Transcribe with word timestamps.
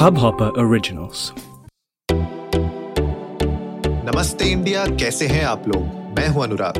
Hubhopper 0.00 0.48
Originals. 0.58 1.30
नमस्ते 4.04 4.44
India 4.44 4.86
कैसे 4.86 5.26
हैं 5.26 5.44
आप 5.44 5.68
लोग? 5.68 5.82
मैं 5.86 6.28
हूँ 6.28 6.42
अनुराग। 6.42 6.78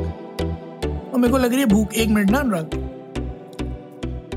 और 1.12 1.18
मेरे 1.18 1.32
को 1.32 1.38
लग 1.38 1.50
रही 1.50 1.60
है 1.60 1.66
भूख 1.66 1.94
एक 1.94 2.08
मिनट 2.08 2.30
ना 2.30 2.38
अनुराग? 2.38 2.64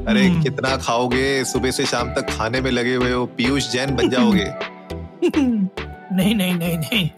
अरे 0.07 0.27
हम्म। 0.27 0.43
कितना 0.43 0.77
खाओगे? 0.77 1.45
सुबह 1.45 1.71
से 1.71 1.85
शाम 1.85 2.13
तक 2.13 2.29
खाने 2.29 2.61
में 2.61 2.71
लगे 2.71 2.95
हुए 2.95 3.11
हो 3.11 3.25
पीयूष 3.25 3.71
जैन 3.71 3.95
बन 3.95 4.09
जाओगे। 4.09 4.45
नहीं 6.15 6.35
नहीं 6.35 6.53
नहीं 6.53 6.77
नहीं। 6.77 7.09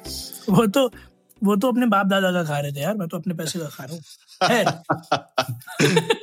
वो 0.49 0.65
तो 0.67 0.91
वो 1.43 1.55
तो 1.55 1.67
अपने 1.67 1.85
बाप 1.85 2.05
दादा 2.05 2.31
का 2.31 2.43
खा 2.43 2.59
रहे 2.59 2.71
थे 2.71 2.79
यार 2.79 2.95
मैं 2.95 3.07
तो 3.07 3.17
अपने 3.17 3.33
पैसे 3.33 3.59
का 3.59 3.65
खा 3.65 3.83
रहा 3.83 3.93
हूँ। 3.93 4.03
खैर। 4.49 4.69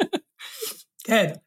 खैर 1.06 1.40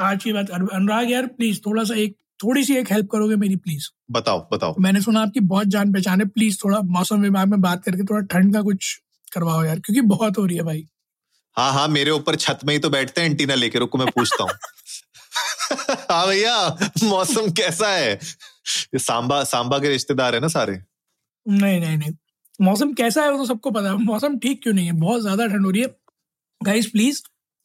आज 0.00 0.24
की 0.24 0.32
बात 0.32 0.50
अनुराग 0.50 1.10
यार 1.10 1.26
प्लीज़ 1.26 1.60
थोड़ा 1.66 1.84
सा 1.84 1.94
एक 1.94 2.16
थोड़ी 2.40 2.64
सी 2.64 2.76
एक 2.76 2.92
हेल्प 2.92 3.08
करोगे 3.10 3.36
मेरी 3.36 3.56
प्लीज़ 3.56 3.88
बताओ 4.10 4.48
बताओ। 4.52 4.74
मैंने 4.78 5.00
सुना 5.00 5.20
आपकी 5.20 5.40
बहुत 5.40 5.66
जान 5.66 5.92
पहचान 5.92 6.20
है। 6.20 6.26
प्लीज़ 6.28 6.58
थोड़ा 6.64 6.80
मौसम 6.80 7.20
विभाग 7.20 7.48
में 7.48 7.60
बात 7.60 7.84
करके 7.84 8.04
थोड़ा 8.04 8.20
ठंड 8.26 8.52
का 8.54 8.62
कुछ 8.62 8.94
करवाओ 9.32 9.64
यार 9.64 9.80
क्योंकि 9.80 10.00
बहुत 10.00 10.38
हो 10.38 10.44
रही 10.46 10.56
है 10.56 10.62
भाई। 10.62 10.86
हाँ 11.56 11.72
हाँ 11.72 11.86
मेरे 11.88 12.10
ऊपर 12.10 12.36
छत 12.36 12.58
में 12.64 12.74
ही 12.74 12.80
तो 12.80 12.90
बैठते 12.90 13.20
हैं 13.20 13.30
एंटीना 13.30 13.54
लेके 13.54 13.78
रुको 13.78 13.98
मैं 13.98 14.06
पूछता 14.10 14.44
हूँ। 14.44 14.50
हाँ 16.10 16.26
भैया 16.28 16.78
मौसम 17.04 17.50
कैसा 17.50 17.88
है? 17.88 18.18
सांबा 18.96 19.42
सांबा 19.44 19.78
के 19.78 19.88
रिश्तेदार 19.88 20.34
है 20.34 20.40
ना 20.40 20.48
सारे? 20.48 20.80
नहीं 21.46 21.80
नहीं 21.80 21.96
नहीं। 21.98 22.12
मौसम 22.60 22.92
कैसा 22.92 23.22
है 23.22 23.30
वो 23.30 23.38
तो 23.38 23.44
सबको 23.46 23.70
पता 23.70 23.90
है। 23.90 23.96
मौसम 23.96 24.38
ठीक 24.38 24.62
क्यों 24.62 24.74
नहीं 24.74 24.86
है? 24.86 24.92
बहुत 24.92 25.22
ज़्यादा 25.22 25.46
ठंड 25.46 25.64
हो 25.64 25.70
रही 25.70 25.82
है। 25.82 25.88
गाइस 26.60 26.86
प्लीज़ 26.86 27.22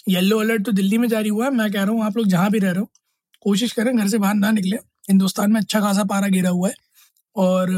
येलो 0.09 0.39
अलर्ट 0.39 0.65
तो 0.65 0.71
दिल्ली 0.71 0.97
में 0.97 1.07
जारी 1.07 1.29
हुआ 1.29 1.45
है। 1.45 1.51
मैं 1.51 1.71
कह 1.71 1.83
रहा 1.83 1.91
हूँ 1.91 2.03
आप 2.05 2.17
लोग 2.17 2.27
जहाँ 2.27 2.49
भी 2.51 2.59
रह 2.59 2.71
रहे 2.71 2.79
हो 2.79 2.89
कोशिश 3.45 3.71
करें 3.71 3.95
घर 3.97 4.07
से 4.07 4.17
बाहर 4.17 4.35
ना 4.35 4.51
निकले। 4.51 4.77
हिंदुस्तान 5.09 5.51
में 5.51 5.59
अच्छा 5.61 5.79
खासा 5.81 6.03
पारा 6.05 6.27
गिरा 6.27 6.49
हुआ 6.49 6.67
है। 6.69 6.73
और 7.35 7.71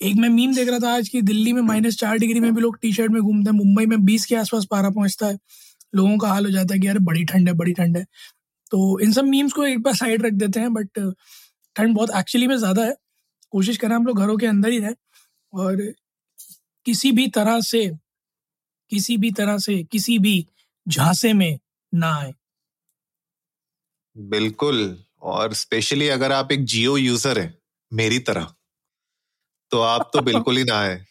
एक 0.00 0.16
मैं 0.16 0.28
मीम 0.28 0.54
देख 0.54 0.68
रहा 0.68 0.78
था 0.78 0.94
आज 0.96 1.08
की 1.08 1.20
दिल्ली 1.22 1.52
में 1.52 1.60
माइनस 1.62 1.96
चार 1.98 2.18
डिग्री 2.18 2.40
में 2.40 2.54
भी 2.54 2.60
लोग 2.60 2.78
टी 2.82 2.92
शर्ट 2.92 3.12
में 3.12 3.20
घूमते 3.22 3.50
हैं। 3.50 3.56
मुंबई 3.56 3.86
में 3.86 4.04
बीस 4.04 4.26
के 4.26 4.36
आसपास 4.36 4.66
पारा 4.70 4.90
पहुँचता 4.90 5.26
है। 5.26 5.38
लोगों 5.94 6.16
का 6.18 6.28
हाल 6.28 6.44
हो 6.44 6.50
जाता 6.50 6.74
है 6.74 6.80
कि 6.80 6.86
यार 6.86 6.98
बड़ी 7.00 7.24
ठंड 7.24 7.48
है, 7.48 7.54
बड़ी 7.54 7.72
ठंड 7.72 7.96
है। 7.96 8.04
तो 8.72 9.00
इन 9.00 9.12
सब 9.12 9.24
मीम्स 9.24 9.52
को 9.52 9.64
एक 9.66 9.82
बार 9.82 9.94
साइड 9.94 10.26
रख 10.26 10.32
देते 10.34 10.60
हैं 10.60 10.72
बट 10.74 10.98
ठंड 11.76 11.94
बहुत 11.96 12.10
एक्चुअली 12.18 12.46
में 12.46 12.56
ज़्यादा 12.56 12.84
है। 12.84 12.94
कोशिश 13.52 13.76
करें 13.76 13.94
हम 13.96 14.06
लोग 14.06 14.18
घरों 14.20 14.36
के 14.38 14.46
अंदर 14.46 14.70
ही 14.70 14.78
रहें। 14.78 14.94
और 15.52 15.82
किसी 16.86 17.12
भी 17.12 17.26
तरह 17.28 17.60
से, 17.62 17.86
किसी 18.90 19.16
भी 19.18 19.30
तरह 19.32 19.58
से, 19.58 19.82
किसी 19.84 20.18
भी 20.18 20.46
झांसे 20.86 21.32
में 21.34 21.58
ना 21.92 22.14
आए। 22.16 22.34
बिल्कुल। 24.18 24.98
और 25.22 25.54
स्पेशली 25.54 26.08
अगर 26.08 26.32
आप 26.32 26.52
एक 26.52 26.64
जियो 26.64 26.96
यूज़र 26.96 27.38
है 27.38 27.58
मेरी 27.92 28.18
तरह 28.18 28.54
तो 29.72 29.80
आप 29.80 30.10
तो 30.12 30.20
बिल्कुल 30.22 30.56
ही 30.56 30.64
ना 30.64 30.78
आए। 30.78 31.04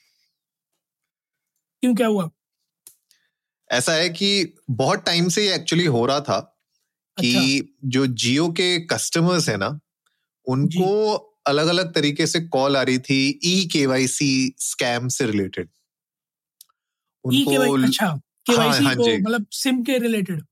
क्यों 1.83 1.95
क्या 1.95 2.07
हुआ? 2.07 2.29
ऐसा 3.71 3.93
है 3.93 4.09
कि 4.09 4.53
बहुत 4.69 5.05
टाइम 5.05 5.29
से 5.29 5.47
ये 5.47 5.55
एक्चुअली 5.55 5.85
हो 5.85 6.05
रहा 6.05 6.19
था 6.19 6.39
कि 7.17 7.59
अच्छा। 7.59 7.89
जो 7.89 8.07
जियो 8.07 8.49
के 8.49 8.79
कस्टमर्स 8.79 9.49
है 9.49 9.57
ना 9.57 9.79
उनको 10.47 11.13
अलग 11.47 11.67
अलग 11.67 11.93
तरीके 11.93 12.27
से 12.27 12.39
कॉल 12.39 12.77
आ 12.77 12.81
रही 12.81 12.99
थी 12.99 13.39
ई 13.45 13.65
केवाईसी 13.65 14.55
स्कैम 14.57 15.07
से 15.07 15.25
रिलेटेड 15.25 15.69
ई 17.25 17.45
के 17.45 17.57
वाई 17.57 17.83
अच्छा 17.83 18.07
हाँ 18.07 18.95
को 18.95 19.03
जी। 19.05 19.17
मतलब 19.17 19.45
सिम 19.51 19.83
के 19.83 19.97
रिलेटेड 19.97 20.43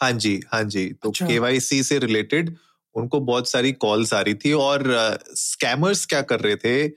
हाँ 0.00 0.12
जी 0.12 0.40
हाँ 0.52 0.62
जी। 0.64 0.86
तो 1.02 1.08
अच्छा। 1.08 1.26
केवाईसी 1.26 1.82
से 1.82 1.98
रिलेटेड 1.98 2.56
उनको 2.94 3.20
बहुत 3.20 3.48
सारी 3.50 3.72
कॉल्स 3.72 4.14
आ 4.14 4.20
रही 4.20 4.34
थी 4.34 4.52
और 4.52 4.82
स्कैमर्स 5.34 6.04
क्या 6.06 6.20
कर 6.22 6.40
रहे 6.40 6.56
थे? 6.56 6.90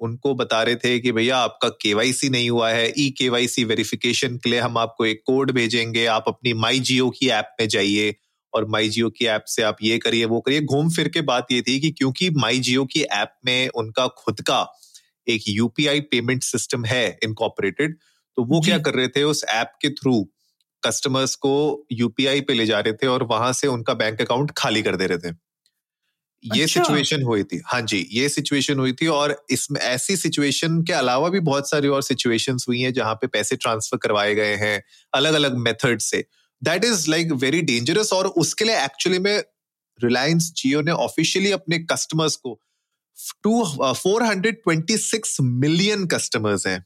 उनको 0.00 0.34
बता 0.34 0.62
रहे 0.62 0.76
थे 0.76 0.98
कि 1.00 1.12
भैया 1.12 1.36
आपका 1.38 1.68
केवाईसी 1.68 2.28
नहीं 2.28 2.50
हुआ 2.50 2.70
है 2.70 2.92
ई 2.98 3.08
केवाईसी 3.18 3.64
वेरिफिकेशन 3.64 4.36
के 4.36 4.50
लिए 4.50 4.60
हम 4.60 4.78
आपको 4.78 5.06
एक 5.06 5.22
कोड 5.26 5.50
भेजेंगे 5.52 6.06
आप 6.06 6.24
अपनी 6.28 6.52
माई 6.52 6.80
जियो 6.80 7.10
की 7.10 7.28
ऐप 7.28 7.56
में 7.60 7.68
जाइए 7.68 8.14
और 8.54 8.64
माई 8.68 8.88
जियो 8.88 9.10
की 9.10 9.24
ऐप 9.24 9.44
से 9.48 9.62
आप 9.62 9.76
ये 9.82 9.98
करिए 9.98 10.24
वो 10.24 10.40
करिए। 10.40 10.60
घूम 10.60 10.90
फिर 10.90 11.08
के 11.08 11.20
बात 11.20 11.46
ये 11.52 11.62
थी 11.62 11.80
कि 11.80 11.90
क्योंकि 11.90 12.30
माई 12.30 12.58
जियो 12.58 12.84
की 12.84 13.02
ऐप 13.02 13.34
में 13.46 13.68
उनका 13.68 14.06
खुद 14.06 14.40
का 14.40 14.66
एक 15.28 15.42
यूपीआई 15.48 16.00
पेमेंट 16.00 16.42
सिस्टम 16.42 16.84
है 16.84 17.18
इनकॉपरेटेड 17.22 17.96
तो 18.36 18.44
वो 18.44 18.60
क्या 18.60 18.78
कर 18.78 18.94
रहे 18.94 19.08
थे 19.08 19.22
उस 19.22 19.44
ऐप 19.44 19.72
के 19.82 19.90
थ्रू 19.90 20.28
कस्टमर्स 20.86 21.34
को 21.36 21.54
यूपीआई 21.92 22.40
पे 22.40 22.54
ले 22.54 22.66
जा 22.66 22.80
रहे 22.80 22.92
थे 22.92 23.06
और 23.06 23.22
वहाँ 23.24 23.52
से 23.54 23.66
उनका 23.68 23.94
बैंक 23.94 24.20
अकाउंट 24.20 24.52
खाली 24.56 24.82
कर 24.82 24.96
दे 24.96 25.06
रहे 25.06 25.18
थे। 25.18 25.34
ये 26.42 26.62
अच्छा। 26.62 26.82
सिचुएशन 26.82 27.22
हुई 27.22 27.42
थी। 27.42 27.60
हाँ 27.66 27.80
जी 27.82 27.98
ये 28.12 28.28
सिचुएशन 28.28 28.78
हुई 28.78 28.92
थी 28.92 29.06
और 29.06 29.34
इसमें 29.50 29.80
ऐसी 29.80 30.16
सिचुएशन 30.16 30.82
के 30.82 30.92
अलावा 30.92 31.28
भी 31.28 31.40
बहुत 31.40 31.70
सारी 31.70 31.88
और 31.88 32.02
सिचुएशंस 32.02 32.64
हुई 32.68 32.80
हैं 32.80 32.92
जहाँ 32.92 33.14
पे 33.14 33.26
पैसे 33.26 33.56
ट्रांसफ़र 33.56 33.98
करवाए 33.98 34.34
गए 34.34 34.54
हैं 34.56 34.82
अलग 35.14 35.34
अलग 35.34 35.56
मेथड 35.58 36.00
से। 36.00 36.24
That 36.62 36.84
is 36.84 37.10
like 37.10 37.32
very 37.34 37.62
dangerous 37.62 38.12
और 38.12 38.26
उसके 38.36 38.64
लिए 38.64 38.84
एक्चुअली 38.84 39.18
में 39.18 39.36
रिलायंस 40.00 40.52
जियो 40.56 40.82
ने 40.82 40.92
ऑफिशियली 40.92 41.50
अपने 41.50 41.78
कस्टमर्स 41.92 42.36
को 42.36 42.58
two 43.42 43.64
four 43.94 44.22
hundred 44.22 44.56
twenty 44.56 44.96
six 44.98 45.36
million 45.40 46.06
customers 46.06 46.66
हैं 46.66 46.84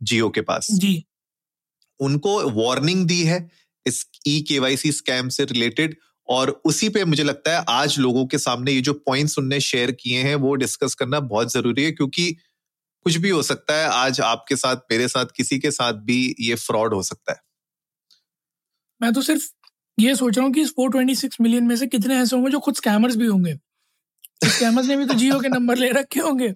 जियो 0.00 0.28
के 0.30 0.40
पास। 0.42 0.68
जी। 0.72 1.04
उनको 2.00 2.50
वार्निंग 2.50 3.06
दी 3.06 3.22
है 3.22 3.50
इस 3.86 4.06
ई 4.26 4.40
केवाईसी 4.40 4.92
स्कैम 4.92 5.28
से 5.28 5.44
रिलेटेड 5.44 5.96
और 6.28 6.50
उसी 6.64 6.88
पे 6.88 7.04
मुझे 7.04 7.22
लगता 7.22 7.58
है 7.58 7.64
आज 7.68 7.98
लोगों 7.98 8.26
के 8.26 8.38
सामने 8.38 8.72
ये 8.72 8.80
जो 8.80 8.92
पॉइंट्स 8.92 9.38
उनने 9.38 9.60
शेयर 9.60 9.92
किए 9.92 10.22
हैं 10.22 10.34
वो 10.34 10.54
डिस्कस 10.54 10.94
करना 10.94 11.20
बहुत 11.20 11.52
ज़रूरी 11.52 11.84
है 11.84 11.92
क्योंकि 11.92 12.36
कुछ 13.06 13.16
भी 13.16 13.30
हो 13.30 13.42
सकता 13.42 13.74
है 13.74 13.88
आज 13.88 14.20
आपके 14.20 14.56
साथ 14.56 14.76
मेरे 14.76 15.08
साथ 15.08 15.26
किसी 15.36 15.58
के 15.58 15.70
साथ 15.70 15.92
भी 15.92 16.36
ये 16.40 16.54
फ्रॉड 16.54 16.94
हो 16.94 17.02
सकता 17.02 17.32
है। 17.32 17.40
मैं 19.00 19.12
तो 19.12 19.22
सिर्फ़ 19.22 19.48
ये 19.98 20.14
सोच 20.14 20.36
रहा 20.36 20.46
हूँ 20.46 20.52
कि 20.54 20.62
इस 20.62 20.74
426 20.80 21.40
मिलियन 21.40 21.64
में 21.64 21.76
से 21.76 21.86
कितने 21.86 22.16
ऐसे 22.16 22.36
होंगे 22.36 22.50
जो 22.50 22.60
खुद 22.60 22.74
स्कैमर्स 22.74 23.16
भी 23.16 23.26
होंगे। 23.26 23.54
स्कैमर्स 24.44 24.86
ने 24.86 24.96
भी 24.96 25.06
तो 25.06 25.14
जियो 25.14 25.40
के 25.40 25.48
नंबर 25.48 25.78
ले 25.78 25.90
रखे 25.90 26.20
होंगे। 26.20 26.54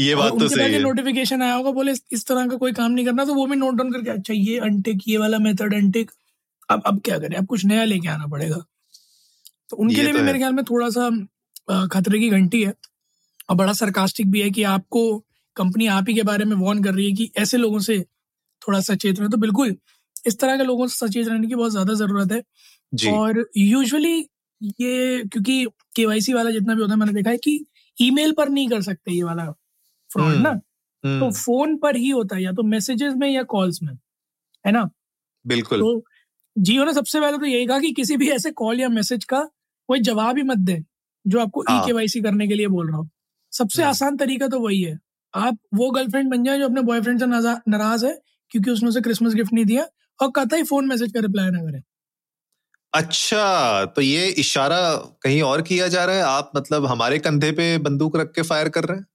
ये 0.00 0.14
बात 0.14 0.32
तो 0.32 0.48
सही 0.48 0.72
है। 0.72 0.78
नोटिफिकेशन 0.82 1.42
आया 1.42 1.54
होगा 1.54 1.70
बोले 1.70 1.92
इस- 2.12 2.26
तरह 2.28 2.46
का 2.46 2.56
कोई 2.56 2.72
काम 2.72 2.92
नहीं 2.92 3.06
करना। 3.06 3.24
तो 3.24 3.34
वो 3.34 3.46
भी 3.46 3.56
नोट 3.56 3.74
डाउन 3.74 3.92
करके 3.92 4.10
अच्छा 4.10 4.34
ये 4.34 4.58
अनटिक 4.58 4.98
ये 5.08 5.18
वाला 5.18 5.38
मेथड 5.38 5.74
अनटिक 5.74 6.10
अब 6.70 6.82
अब 6.86 7.00
क्या 7.04 7.18
करें? 7.18 7.36
अब 7.36 7.46
कुछ 7.46 7.64
नया 7.64 7.84
लेके 7.84 8.08
आना 8.08 8.26
पड़ेगा। 8.26 8.64
तो 9.70 9.76
उनके 9.76 9.94
लिए 9.94 10.12
तो 10.12 10.18
भी 10.18 10.24
मेरे 10.24 10.38
ख्याल 10.38 10.52
में 10.52 10.64
थोड़ा 10.64 10.88
सा 10.90 11.10
खतरे 11.86 12.18
की 12.18 12.28
घंटी 12.28 12.64
है। 12.64 12.74
और 13.50 13.56
बड़ा 13.56 13.72
सरकास्टिक 13.72 14.30
भी 14.30 14.40
है 14.40 14.50
कि 14.50 14.62
आपको 14.62 15.24
कंपनी 15.56 15.86
आप 15.86 16.04
ही 16.08 16.14
के 16.14 16.22
बारे 16.22 16.44
में 16.44 16.56
वॉर्न 16.56 16.84
कर 16.84 16.94
रही 16.94 17.06
है 17.06 17.12
कि 17.12 17.30
ऐसे 17.38 17.56
लोगों 17.56 17.78
से 17.78 18.04
थोड़ा 18.68 18.80
सचेत 18.80 19.20
रहे। 19.20 19.28
तो 19.28 19.36
बिल्कुल 19.36 19.76
इस 20.26 20.38
तरह 20.38 20.56
के 20.56 20.64
लोगों 20.64 20.86
से 20.86 21.06
सचेत 21.06 21.28
रहने 21.28 21.48
की 21.48 21.54
बहुत 21.54 21.70
ज़्यादा 21.70 21.94
ज़रूरत 21.94 22.32
है। 22.32 22.42
जी। 22.94 23.08
और 23.08 23.50
यूजुअली 23.56 24.18
ये 24.62 25.24
क्योंकि 25.24 25.66
केवाईसी 25.96 26.32
वाला 26.32 26.50
जितना 26.50 26.74
भी 26.74 26.80
होता 26.82 26.92
है 26.92 26.98
मैंने 26.98 27.12
देखा 27.12 27.30
है 27.30 27.36
कि 27.36 27.64
ईमेल 28.00 28.32
पर 28.32 28.48
नहीं 28.48 28.68
कर 28.68 28.82
सकते 28.82 29.12
ये 29.12 29.22
वाला 29.22 29.54
फ्रॉड 30.10 30.26
हम्म, 30.26 30.42
ना 30.42 30.54
तो 30.54 31.08
हम्म, 31.08 31.30
फ़ोन 31.32 31.76
पर 31.76 31.96
ही 31.96 32.08
होता 32.10 32.36
है 32.36 32.42
या 32.42 32.52
तो 32.52 32.62
मैसेजेस 32.64 33.14
में 33.16 33.28
या 33.30 33.42
कॉल्स 33.44 33.82
में 33.82 33.92
है 34.64 34.72
ना? 34.72 34.88
बिल्कुल। 35.44 35.80
तो 35.80 36.02
जियो 36.56 36.84
ने 36.84 36.92
सबसे 36.94 37.20
पहले 37.20 37.38
तो 37.38 37.46
यही 37.46 37.66
कहा 37.66 37.78
कि 37.80 37.90
किसी 37.92 38.16
भी 38.16 38.30
ऐसे 38.30 38.50
कॉल 38.52 38.80
या 38.80 38.88
मैसेज 38.88 39.24
का 39.24 39.40
कोई 39.88 40.00
जवाब 40.00 40.36
ही 40.36 40.42
मत 40.42 40.58
दे 40.60 40.82
जो 41.24 41.40
आपको 41.40 41.62
ई 41.62 41.72
हाँ। 41.72 41.86
केवाईसी 41.86 42.20
करने 42.22 42.48
के 42.48 42.54
लिए 42.54 42.66
बोल 42.68 42.88
रहा 42.88 42.98
हूँ। 42.98 43.10
सबसे 43.52 43.82
हम्म। 43.82 43.90
आसान 43.90 44.16
तरीका 44.16 44.48
तो 44.48 44.60
वही 44.60 44.82
है। 44.82 44.98
आप 45.34 45.58
वो 45.74 45.90
गर्लफ्रेंड 45.90 46.30
बन 46.30 46.44
जाए 46.44 46.58
जो 46.58 46.64
अपने 46.64 46.82
बॉयफ्रेंड 46.82 47.20
से 47.20 47.26
नाराज़ 47.26 48.06
है 48.06 48.12
क्योंकि 48.52 48.70
उसने 48.70 48.88
उसे 48.88 49.00
क्रिसमस 49.00 49.34
गिफ्ट 49.34 49.52
नहीं 49.52 49.64
दिया 49.64 49.86
और 50.20 50.30
कतई 50.36 50.62
फ़ोन 50.62 50.86
मैसेज 50.88 51.12
का 51.12 51.20
रिप्लाई 51.20 51.50
ना 51.50 51.58
करें। 51.60 51.82
अच्छा 52.92 53.84
तो 53.86 54.02
ये 54.02 54.26
इशारा 54.38 54.78
कहीं 55.22 55.42
और 55.42 55.62
किया 55.62 55.88
जा 55.88 56.04
रहा 56.04 56.16
है? 56.16 56.22
आप 56.22 56.50
मतलब 56.56 56.86
हमारे 56.86 57.18
कंधे 57.18 57.50
पे 57.52 57.76
बंदूक 57.78 58.16
रख 58.16 58.32
के 58.34 58.42
फायर 58.42 58.68
कर 58.68 58.84
रहे 58.84 58.98
हैं? 58.98 59.06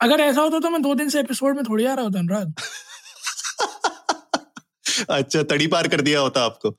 अगर 0.00 0.20
ऐसा 0.20 0.40
होता 0.40 0.58
तो 0.58 0.70
मैं 0.70 0.82
दो 0.82 0.94
दिन 0.94 1.08
से 1.08 1.20
एपिसोड 1.20 1.56
में 1.56 1.64
थोड़ी 1.64 1.84
आ 1.84 1.94
रहा 1.94 2.04
होता 2.04 2.18
अनुराग 2.18 2.52
अच्छा 5.10 5.42
तड़ी 5.42 5.66
पार 5.66 5.88
कर 5.88 6.00
दिया 6.00 6.20
होता 6.20 6.44
आपको 6.44 6.70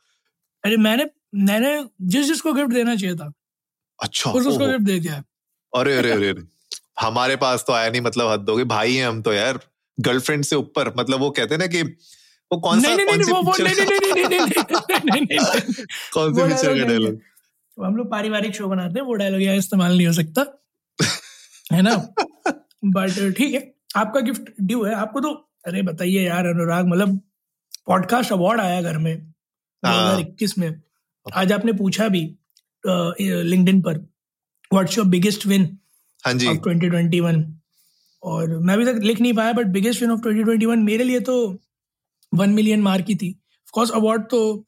अरे 0.63 0.77
मैंने 0.77 1.05
मैंने 1.43 1.71
जिस 2.07 2.27
जिसको 2.27 2.53
गिफ्ट 2.53 2.73
देना 2.73 2.95
चाहिए 2.95 3.15
था 3.15 3.31
अच्छा 3.99 4.31
उस 4.31 4.47
उसको 4.47 4.67
गिफ्ट 4.67 4.83
दे 4.83 4.99
दिया 4.99 5.23
अरे 5.73 5.97
अरे 5.97 6.11
अरे 6.11 6.33
हमारे 6.99 7.35
पास 7.35 7.63
तो 7.67 7.73
आया 7.73 7.89
नहीं 7.89 8.01
मतलब 8.01 8.31
हद 8.31 8.49
हो 8.49 8.55
गई 8.55 8.63
भाई 8.63 8.95
हैं 8.95 9.07
हम 9.07 9.21
तो 9.21 9.33
यार 9.33 9.59
गर्लफ्रेंड 9.97 10.43
से 10.43 10.55
ऊपर 10.55 10.93
मतलब 10.97 11.19
वो 11.19 11.29
कहते 11.29 11.57
ना 11.57 11.67
कि 11.67 11.81
वो 12.51 12.57
कौन 12.59 12.81
सा 12.81 12.95
कौन 12.95 13.23
सी 13.23 13.31
कौन 16.13 16.33
सी 16.33 16.41
पिक्चर 16.41 16.77
का 16.79 16.85
डायलॉग 16.85 17.21
हम 17.77 17.95
लोग 17.95 18.09
पारिवारिक 18.11 18.55
शो 18.55 18.67
बनाते 18.67 18.99
हैं 18.99 19.05
वो 19.05 19.13
डायलॉग 19.13 19.41
यहाँ 19.41 19.55
इस्तेमाल 19.57 19.97
नहीं 19.97 20.07
हो 20.07 20.13
सकता 20.13 20.45
है 21.73 21.81
ना 21.81 21.95
बट 22.83 23.33
ठीक 23.37 23.53
है 23.53 23.73
आपका 23.95 24.19
गिफ्ट 24.21 24.51
ड्यू 24.61 24.83
है। 24.83 24.93
आपको 24.95 25.19
तो 25.21 25.31
अरे 25.67 25.81
बताइए 25.81 26.25
यार 26.25 26.45
अनुराग 26.47 26.87
मतलब 26.87 27.19
पॉडकास्ट 27.87 28.31
अवार्ड 28.31 28.61
आया 28.61 28.81
घर 28.81 28.97
में 28.97 29.15
दो 29.17 29.87
हाँ। 29.87 29.95
हज़ार 29.97 30.19
इक्कीस 30.19 30.57
में। 30.57 30.81
आज 31.25 31.51
आपने 31.51 31.73
पूछा 31.73 32.07
भी 32.07 32.21
लिंक्डइन 32.83 33.81
पर 33.81 33.97
व्हाट्स 34.71 34.97
योर 34.97 35.07
बिगेस्ट 35.07 35.45
विन 35.45 35.77
हाँ 36.23 36.33
जी। 36.33 36.47
ऑफ़ 36.47 36.57
2021 36.59 37.43
और 38.23 38.57
मैं 38.59 38.73
अभी 38.73 38.85
तक 38.85 38.99
लिख 39.03 39.21
नहीं 39.21 39.33
पाया 39.33 39.53
बट 39.53 39.67
बिगेस्ट 39.69 40.01
विन 40.01 40.11
ऑफ़ 40.11 40.19
2021 40.19 40.83
मेरे 40.83 41.03
लिए 41.03 41.19
तो 41.21 41.35
वन 42.33 42.49
मिलियन 42.49 42.81
मार 42.81 43.01
की 43.01 43.15
थी। 43.15 43.31
ऑफकोर्स 43.31 43.91
अवार्ड 43.91 44.23
तो 44.29 44.65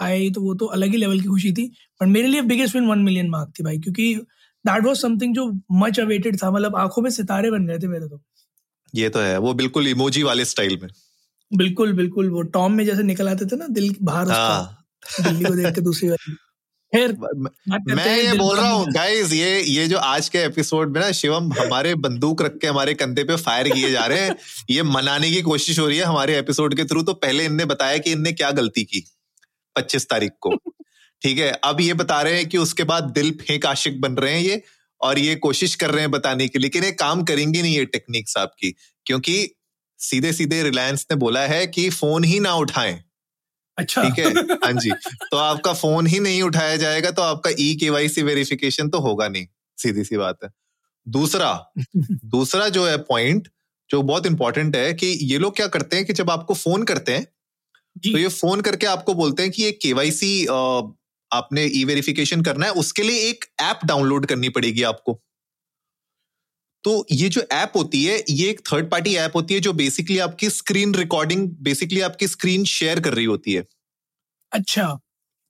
आई 0.00 0.30
तो 0.30 0.40
वो 0.40 0.54
तो 0.54 0.66
अलग 0.68 0.90
ही 0.90 0.96
लेवल 0.96 1.20
की 1.20 1.28
खुशी 1.28 1.52
थी 1.52 1.66
बट 2.00 2.08
मेरे 2.08 2.28
लिए 2.28 2.42
biggest 2.42 2.74
win 2.74 2.86
one 2.86 2.98
million 2.98 3.28
mark 3.30 3.52
थी 3.58 3.64
भाई 3.64 3.78
क्योंकि 3.78 4.14
दैट 4.64 4.84
वाज 4.84 4.96
समथिंग 4.96 5.34
जो 5.34 5.46
मच 5.80 6.00
अवेटेड 6.00 6.42
था 6.42 6.50
मतलब 6.50 6.76
आँखों 6.76 7.02
में 7.02 7.10
सितारे 7.10 7.50
बन 7.50 7.66
गए 7.66 7.78
थे 7.78 7.88
मेरे 7.88 8.08
तो। 8.08 8.20
ये 8.94 9.08
तो 9.08 9.20
है 9.20 9.38
वो 9.38 9.54
बिल्कुल 9.54 9.88
इमोजी 9.88 10.22
वाले 10.22 10.44
स्टाइल 10.44 10.78
में। 10.82 10.88
बिल्कुल 11.50 11.92
बिल्कुल 11.92 12.30
वो 12.30 12.42
टॉम 12.52 12.72
में 12.72 12.84
जैसे 12.86 13.02
निकल 13.02 13.28
आते 13.28 13.46
थे 13.46 13.56
ना 13.56 13.66
दिल 13.70 13.94
बाहर 14.02 14.24
उसका। 14.24 14.36
हाँ। 14.36 14.76
दिल्ली 15.22 15.44
को 15.44 15.54
देख 15.54 15.74
के 15.74 15.80
दूसरी 15.80 16.08
वाली 16.08 16.34
फिर 16.92 17.12
मैं 17.88 18.16
ये 18.16 18.32
बोल 18.38 18.56
रहा 18.56 18.70
हूँ 18.70 18.86
गाइस 18.92 19.32
ये 19.32 19.60
ये 19.62 19.86
जो 19.88 19.98
आज 19.98 20.28
के 20.28 20.38
एपिसोड 20.38 20.92
में 20.94 21.00
ना 21.00 21.10
शिवम 21.12 21.52
हमारे 21.52 21.94
बंदूक 21.96 22.42
रख 22.42 22.56
के 22.60 22.66
हमारे 22.66 22.94
कंधे 22.94 23.24
पे 23.24 23.36
फायर 23.36 23.68
किए 23.68 23.90
जा 23.90 24.06
रहे 24.06 24.20
हैं। 24.20 24.34
ये 24.70 24.82
मनाने 24.84 25.30
की 25.30 25.42
कोशिश 25.42 25.78
हो 25.78 25.86
रही 25.86 25.98
है 25.98 26.04
हमारे 26.04 26.38
एपिसोड 26.38 26.74
के 26.76 26.84
थ्रू 26.84 27.02
तो 27.02 27.14
पहले 27.16 27.44
इनने 27.44 27.64
बताया 27.64 27.98
कि 27.98 28.12
इनने 28.12 28.32
क्या 28.32 28.50
गलती 28.52 28.84
की 28.84 29.04
पच्चीस 29.76 30.08
तारीख 30.10 30.32
को। 30.40 30.54
ठीक 31.22 31.38
है? 31.38 31.50
अब 31.64 31.80
ये 31.80 31.94
बता 31.94 32.20
रहे 32.22 32.36
हैं 32.36 32.48
कि 32.48 32.58
उसके 32.58 32.84
बाद 32.84 33.04
दिल 33.10 33.30
फेंक 33.40 33.66
आशिक 33.66 34.00
बन 34.00 34.14
रहे 34.14 34.34
हैं 34.34 34.40
ये 34.42 34.62
और 35.00 35.18
ये 35.18 35.34
कोशिश 35.36 35.74
कर 35.74 35.90
रहे 35.90 36.00
हैं 36.00 36.10
बताने 36.10 36.48
की 36.48 36.58
लेकिन 36.58 36.84
ये 36.84 36.90
काम 36.92 37.22
करेंगे 37.24 37.62
नहीं 37.62 37.76
ये 37.76 37.84
टेक्निक्स 37.86 38.36
आपकी 38.36 38.74
क्योंकि 39.06 39.36
सीधे 40.00 40.32
सीधे 40.32 40.62
रिलायंस 40.62 41.06
ने 41.10 41.16
बोला 41.16 41.40
है 41.46 41.66
कि 41.66 41.88
फ़ोन 41.90 42.24
ही 42.24 42.40
ना 42.40 42.54
उठाएँ। 42.54 43.02
अच्छा। 43.78 44.02
ठीक 44.02 44.18
है? 44.18 44.32
हाँ 44.64 44.72
जी। 44.72 44.90
तो 45.32 45.36
आपका 45.36 45.72
फ़ोन 45.72 46.06
ही 46.06 46.20
नहीं 46.20 46.42
उठाया 46.42 46.76
जाएगा 46.76 47.10
तो 47.10 47.22
आपका 47.22 47.50
ई 47.60 47.74
केवाईसी 47.80 48.22
वेरिफिकेशन 48.22 48.88
तो 48.88 49.00
होगा 49.00 49.28
नहीं 49.28 49.46
सीधी 49.78 50.04
सी 50.04 50.16
बात 50.16 50.38
है। 50.44 50.50
दूसरा 51.06 51.52
दूसरा 52.26 52.68
जो 52.68 52.86
है 52.86 52.96
पॉइंट 53.04 53.48
जो 53.90 54.02
बहुत 54.02 54.26
इंपॉर्टेंट 54.26 54.76
है 54.76 54.92
कि 54.94 55.06
ये 55.24 55.38
लोग 55.38 55.56
क्या 55.56 55.66
करते 55.68 55.96
हैं 55.96 56.04
कि 56.06 56.12
जब 56.12 56.30
आपको 56.30 56.54
फ़ोन 56.54 56.84
करते 56.84 57.12
हैं 57.12 57.24
तो 58.06 58.18
ये 58.18 58.28
फ़ोन 58.28 58.60
करके 58.60 58.86
आपको 58.86 59.14
बोलते 59.14 59.42
हैं 59.42 59.52
कि 59.52 59.62
ये 59.62 59.72
केवाईसी 59.82 60.32
आपने 61.32 61.64
ई 61.66 61.84
वेरिफिकेशन 61.84 62.42
करना 62.42 62.66
है 62.66 62.72
उसके 62.72 63.02
लिए 63.02 63.28
एक 63.28 63.44
ऐप 63.60 63.80
डाउनलोड 63.84 64.26
करनी 64.26 64.48
पड़ेगी 64.48 64.82
आपको। 64.82 65.20
तो 66.84 67.06
ये 67.12 67.28
जो 67.28 67.42
ऐप 67.52 67.72
होती 67.76 68.04
है 68.04 68.24
ये 68.30 68.48
एक 68.50 68.60
थर्ड 68.72 68.90
पार्टी 68.90 69.14
ऐप 69.16 69.32
होती 69.36 69.54
है 69.54 69.60
जो 69.60 69.72
बेसिकली 69.72 70.18
आपकी 70.18 70.50
स्क्रीन 70.50 70.94
रिकॉर्डिंग 70.94 71.48
बेसिकली 71.60 72.00
आपकी 72.00 72.28
स्क्रीन 72.28 72.64
शेयर 72.64 73.00
कर 73.00 73.14
रही 73.14 73.24
होती 73.24 73.52
है। 73.52 73.64
अच्छा। 74.52 74.98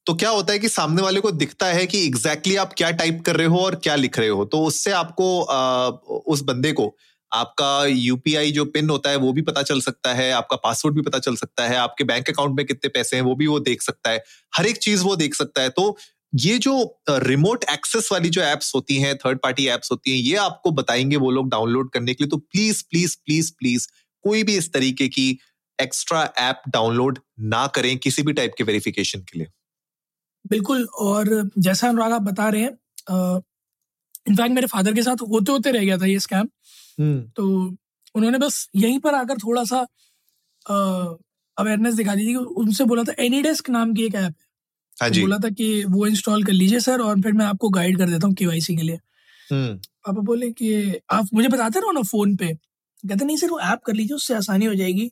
तो 0.06 0.15
क्या 0.15 0.31
होता 0.31 0.53
है 0.53 0.59
कि 0.59 0.69
सामने 0.69 1.03
वाले 1.03 1.21
को 1.21 1.31
दिखता 1.31 1.67
है 1.67 1.87
कि 1.87 2.05
एग्जैक्टली 2.06 2.55
exactly 2.55 2.69
आप 2.69 2.75
क्या 2.77 2.91
टाइप 2.91 3.23
कर 3.27 3.37
रहे 3.37 3.47
हो 3.47 3.59
और 3.59 3.75
क्या 3.75 3.94
लिख 3.94 4.19
रहे 4.19 4.29
हो 4.29 4.44
तो 4.44 4.65
उससे 4.65 4.93
आपको 4.93 5.43
आ, 5.43 5.88
उस 6.27 6.41
बंदे 6.41 6.73
को 6.73 6.97
आपका 7.32 7.85
यूपीआई 7.87 8.53
जो 8.53 8.65
पिन 8.67 8.91
होता 8.91 9.11
है 9.11 9.17
वो 9.17 9.32
भी 9.32 9.43
पता 9.43 9.62
चल 9.62 9.81
सकता 9.81 10.15
है, 10.15 10.31
आपका 10.32 10.56
पासवर्ड 10.59 10.94
भी 10.94 11.03
पता 11.03 11.19
चल 11.21 11.37
सकता 11.37 11.67
है, 11.69 11.77
आपके 11.79 12.05
बैंक 12.05 12.31
अकाउंट 12.31 12.56
में 12.56 12.65
कितने 12.67 12.88
पैसे 12.91 13.17
हैं 13.17 13.23
वो 13.23 13.35
भी 13.35 13.47
वो 13.47 13.59
देख 13.61 13.82
सकता 13.82 14.11
है, 14.11 14.23
हर 14.53 14.67
एक 14.67 14.79
चीज़ 14.79 15.05
वो 15.05 15.17
देख 15.17 15.35
सकता 15.35 15.62
है। 15.62 15.69
तो 15.71 15.97
ये 16.32 16.59
जो 16.59 16.75
रिमोट 17.11 17.65
एक्सेस 17.71 18.09
वाली 18.12 18.29
जो 18.31 18.43
एप्स 18.43 18.75
होती 18.75 18.97
हैं 18.97 19.17
थर्ड 19.17 19.38
पार्टी 19.38 19.67
एप्स 19.69 19.91
होती 19.93 20.11
हैं, 20.11 20.19
ये 20.19 20.37
आपको 20.38 20.71
बताएँगे 20.73 21.17
वो 21.19 21.31
लोग 21.31 21.49
डाउनलोड 21.50 21.91
करने 21.93 22.15
के 22.15 22.25
लिए। 22.25 22.31
तो 22.31 22.37
प्लीज़ 22.38 22.82
प्लीज़ 22.91 23.17
प्लीज़ 23.27 23.53
प्लीज़ 23.59 23.87
कोई 24.25 24.43
भी 24.43 24.56
इस 24.56 24.73
तरीके 24.73 25.09
की 25.09 25.29
एक्स्ट्रा 25.79 26.23
ऐप 26.38 26.62
डाउनलोड 26.69 27.19
ना 27.53 27.67
करें 27.75 27.97
किसी 27.99 28.23
भी 28.23 28.32
टाइप 28.32 28.55
के 28.59 28.65
वेरिफिकेशन 28.65 29.21
के 29.23 29.38
लिए। 29.38 29.47
बिल्कुल, 30.44 30.85
और 30.85 31.50
जैसा 31.59 31.88
अनुराग 31.88 32.12
आप 32.12 32.23
बता 32.23 32.49
रहे 32.49 32.62
हैं 32.62 32.71
इनफैक्ट 34.29 34.55
मेरे 34.55 34.67
फादर 34.67 34.94
के 34.94 35.03
साथ 35.03 35.23
होते 35.23 35.53
होते 35.53 35.71
रह 35.71 35.85
गया 35.85 35.97
था 35.99 36.06
ये 36.06 36.19
स्कैम 36.21 36.49
तो 37.37 37.47
उन्होंने 38.14 38.38
बस 38.38 38.69
यहीं 38.76 38.99
पर 39.00 39.14
आकर 39.14 39.38
थोड़ा 39.38 39.64
सा 39.64 39.87
अवेयरनेस 41.56 41.94
दिखा 41.94 42.14
दी 42.14 42.26
थी 42.26 42.35
उनसे 42.35 42.85
बोला 42.85 43.02
था 43.02 43.14
एनीडेस्क 43.23 43.70
नाम 43.70 43.94
की 43.94 44.05
एक 44.05 44.14
ऐप 44.14 44.23
है। 44.23 44.47
हाँ 44.97 45.08
तो 45.08 45.14
जी। 45.14 45.20
बोला 45.20 45.38
था 45.38 45.50
कि 45.50 45.85
वो 45.85 46.06
इंस्टॉल 46.06 46.44
कर 46.44 46.52
लीजिए 46.52 46.81
सर 46.81 47.00
और 47.00 47.20
फिर 47.20 47.32
मैं 47.32 47.47
आपको 47.47 47.69
गाइड 47.69 47.99
कर 47.99 48.11
देता 48.11 48.26
हूँ 48.26 48.35
केवाईसी 48.35 48.76
के 48.76 48.82
लिए। 48.82 48.97
हम्म। 49.52 49.76
पापा 50.06 50.20
बोले 50.23 50.50
कि 50.52 50.94
आप 51.11 51.29
मुझे 51.35 51.49
बताते 51.49 51.81
रहो 51.81 51.93
ना 51.93 52.02
फ़ोन 52.02 52.37
पे। 52.37 52.55
कहते 52.55 53.25
नहीं 53.25 53.37
सर 53.37 53.50
वो 53.50 53.61
ऐप 53.61 53.81
कर 53.87 53.93
लीजिए 53.94 54.17
उससे 54.17 54.35
आसानी 54.35 54.64
हो 54.67 54.75
जाएगी। 54.75 55.11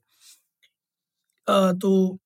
अ, 1.48 1.72
तो 1.72 2.18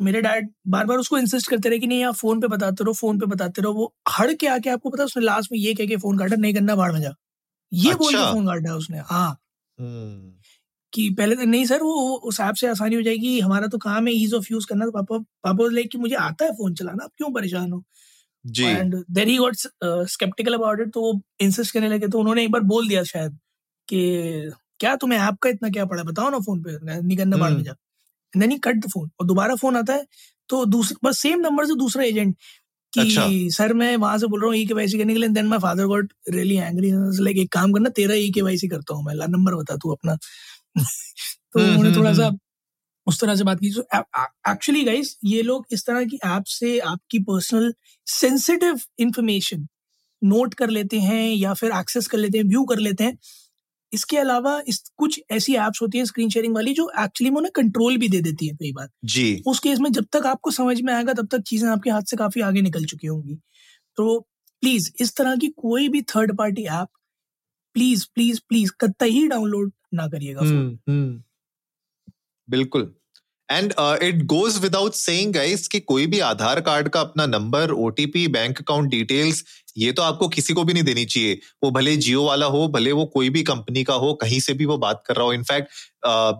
मेरे 0.00 0.20
डैड 0.22 0.48
बार 0.68 0.86
बार 0.86 0.98
उसको 0.98 1.18
इंसिस्ट 1.18 1.50
करते 1.50 1.68
रहे 1.68 1.78
कि 1.78 1.86
नहीं 1.86 2.04
आप 2.04 2.14
फ़ोन 2.14 2.40
पे 2.40 2.48
बताते 2.48 2.84
रहो 2.84 2.92
फ़ोन 2.94 3.18
पे 3.18 3.26
बताते 3.26 3.62
रहो। 3.62 3.72
वो 3.72 3.94
हड़ 4.18 4.32
के 4.34 4.46
आके 4.46 4.70
आपको 4.70 4.90
पता 4.90 5.04
उसने 5.04 5.24
लास्ट 5.24 5.52
में 5.52 5.58
ये 5.58 5.74
कह 5.74 5.86
के 5.86 5.96
फ़ोन 5.96 6.18
काटा 6.18 6.36
नहीं 6.36 6.54
करना 6.54 6.74
बाढ़ 6.76 6.92
में 6.92 7.00
जा। 7.00 7.14
ये 7.72 7.90
अच्छा? 7.90 7.98
बोल 7.98 8.12
के 8.12 8.18
अच्छा। 8.18 8.32
फ़ोन 8.32 8.46
काटा 8.46 8.74
उसने 8.74 8.98
हाँ 9.06 9.30
हम्म, 9.78 10.32
कि 10.92 11.08
पहले 11.10 11.36
तो 11.36 11.42
नहीं 11.42 11.64
सर 11.66 11.82
वो 11.82 12.14
उस 12.24 12.40
ऐप 12.40 12.54
से 12.54 12.66
आसानी 12.66 12.96
हो 12.96 13.02
जाएगी 13.02 13.38
हमारा 13.40 13.66
तो 13.66 13.78
काम 13.78 14.06
है 14.06 14.12
ईज 14.14 14.34
ऑफ़ 14.34 14.46
यूज़ 14.50 14.66
करना 14.66 14.84
तो 14.84 14.92
पापा 14.92 15.18
पापा 15.18 15.52
बोले 15.52 15.84
कि 15.84 15.98
मुझे 15.98 16.14
आता 16.16 16.44
है 16.44 16.52
फ़ोन 16.52 16.74
चलाना 16.74 17.04
आप 17.04 17.10
क्यों 17.16 17.30
परेशान 17.32 17.72
हो 17.72 17.82
जी 18.44 18.64
and 18.64 18.94
then 19.10 19.28
he 19.28 19.36
got 19.36 19.56
skeptical 20.08 20.54
about 20.54 20.80
it 20.80 20.92
तो 20.92 21.00
वो 21.00 21.20
इंसिस्ट 21.40 21.74
करने 21.74 21.88
लगे 21.88 22.08
तो 22.08 22.20
उन्होंने 22.20 22.44
एक 22.44 22.50
बार 22.50 22.62
बोल 22.62 22.88
दिया 22.88 23.02
शायद 23.04 23.38
कि 23.88 24.50
क्या 24.80 24.94
तुम्हें 24.96 25.18
ऐप 25.18 25.38
का 25.42 25.50
इतना 25.50 25.68
क्या 25.68 25.84
पड़ा 25.84 26.02
बताओ 26.02 26.30
ना 26.30 26.38
फ़ोन 26.38 26.62
पे 26.62 26.78
नहीं 26.82 27.16
करना 27.16 27.36
बाढ़ 27.36 27.50
में 27.50 27.56
हम्म। 27.56 27.64
जा 27.64 28.58
कट 28.64 28.76
द 28.76 28.90
फ़ोन 28.90 29.10
और 29.20 29.26
दोबारा 29.26 29.54
फ़ोन 29.54 29.76
आता 29.76 29.94
है 29.94 30.06
तो 30.48 30.64
दूसरा 30.66 31.08
बस 31.08 31.18
सेम 31.18 31.40
नंबर 31.40 31.66
से 31.66 31.74
दूसरा 31.74 32.04
एजेंट 32.04 32.36
कि 32.92 33.00
अच्छा। 33.00 33.26
सर 33.56 33.72
मैं 33.74 33.96
वहाँ 33.96 34.18
से 34.18 34.26
बोल 34.26 34.40
रहा 34.40 34.48
हूँ 34.48 34.56
ई 34.56 34.64
के 34.66 34.74
वाई 34.74 34.88
सी 34.88 34.98
करने 34.98 35.12
के 35.14 35.20
लिए 35.20 35.28
then 35.28 35.46
my 35.46 35.58
father 35.58 35.86
got 35.86 36.12
really 36.28 36.56
angry 36.56 36.90
like 37.24 37.36
एक 37.38 37.52
काम 37.52 37.72
करना 37.72 37.88
तेरा 37.90 38.14
ई 38.14 38.30
के 38.34 38.42
वाई 38.42 38.58
सी 38.58 38.68
करता 38.68 38.94
हूँ 38.94 39.04
मैं। 39.04 39.14
ला 39.14 39.26
नंबर 39.26 39.54
बता 39.54 39.76
तू 39.76 39.90
अपना. 39.92 40.14
तो 40.76 41.60
हम्म, 41.60 41.68
उन्होंने 41.70 41.88
हम्म, 41.88 41.98
थोड़ा 42.00 42.12
सा 42.14 42.26
हम्म। 42.26 42.38
उस 43.06 43.20
तरह 43.20 43.34
से 43.36 43.44
बात 43.44 43.58
की। 43.64 43.68
एक्चुअली 44.50 44.84
गाइस 44.84 45.16
ये 45.24 45.42
लोग 45.42 45.66
इस 45.72 45.86
तरह 45.86 46.04
की 46.04 46.18
ऐप 46.26 46.44
से 46.46 46.78
आपकी 46.78 47.18
पर्सनल 47.18 47.74
सेंसिटिव 48.06 48.80
इंफॉर्मेशन 48.98 49.66
नोट 50.22 50.54
कर 50.54 50.70
लेते 50.70 51.00
हैं 51.00 51.30
या 51.34 51.54
फिर 51.54 51.72
एक्सेस 51.72 52.06
कर 52.06 52.18
लेते 52.18 52.38
हैं 52.38 52.44
व्यू 52.44 52.64
कर 52.64 52.78
लेते 52.78 53.04
हैं। 53.04 53.18
इसके 53.92 54.16
अलावा 54.16 54.60
इस 54.68 54.82
कुछ 54.96 55.20
ऐसी 55.30 55.54
एप्स 55.56 55.82
होती 55.82 55.98
है 55.98 56.04
स्क्रीन 56.04 56.30
शेयरिंग 56.30 56.54
वाली 56.54 56.74
जो 56.74 56.90
एक्चुअली 57.00 57.30
में 57.30 57.36
उन्हें 57.36 57.52
कंट्रोल 57.54 57.96
भी 57.96 58.08
दे 58.08 58.20
देती 58.20 58.48
है 58.48 58.54
कई 58.54 58.72
बार। 58.72 58.88
जी। 59.04 59.42
उस 59.46 59.58
केस 59.58 59.78
में 59.78 59.90
जब 59.92 60.06
तक 60.12 60.26
आपको 60.26 60.50
समझ 60.50 60.80
में 60.80 60.92
आएगा 60.94 61.12
तब 61.12 61.26
तक 61.26 61.42
चीज़ें 61.42 61.68
आपके 61.70 61.90
हाथ 61.90 62.02
से 62.02 62.16
काफ़ी 62.16 62.40
आगे 62.40 62.62
निकल 62.62 62.84
चुकी 62.84 63.06
होंगी। 63.06 63.38
तो 63.98 64.20
प्लीज़ 64.62 64.90
इस 65.00 65.16
तरह 65.16 65.36
की 65.36 65.48
कोई 65.58 65.88
भी 65.88 66.02
third 66.02 66.36
party 66.36 66.64
app 66.64 66.88
please 67.74 68.06
please 68.14 68.40
please 68.48 68.72
कतई 68.80 69.26
डाउनलोड 69.28 69.72
ना 69.94 70.08
करिएगा 70.08 70.40
हम्म, 70.40 70.78
हम्म, 70.88 71.22
बिल्कुल। 72.48 72.92
And 73.48 73.72
it 74.02 74.22
goes 74.26 74.58
without 74.62 74.94
saying 74.94 75.32
guys 75.34 75.68
कि 75.68 75.80
कोई 75.82 76.06
भी 76.06 76.18
आधार 76.22 76.60
कार्ड 76.60 76.88
का 76.88 77.00
अपना 77.00 77.26
number 77.28 77.70
OTP 77.72 78.26
bank 78.28 78.58
account 78.60 78.90
details 78.90 79.44
ये 79.78 79.92
तो 79.92 80.02
आपको 80.02 80.28
किसी 80.28 80.54
को 80.54 80.62
भी 80.64 80.72
नहीं 80.72 80.82
देनी 80.84 81.04
चाहिए। 81.04 81.38
वो 81.64 81.70
भले 81.70 81.96
जियो 81.96 82.24
वाला 82.24 82.46
हो, 82.46 82.66
भले 82.68 82.92
वो 82.92 83.04
कोई 83.06 83.28
भी 83.30 83.42
कंपनी 83.42 83.84
का 83.84 83.94
हो, 83.94 84.12
कहीं 84.14 84.40
से 84.40 84.54
भी 84.54 84.64
वो 84.64 84.78
बात 84.78 85.02
कर 85.06 85.16
रहा 85.16 85.24
हो। 85.24 85.32
इनफैक्ट 85.32 85.68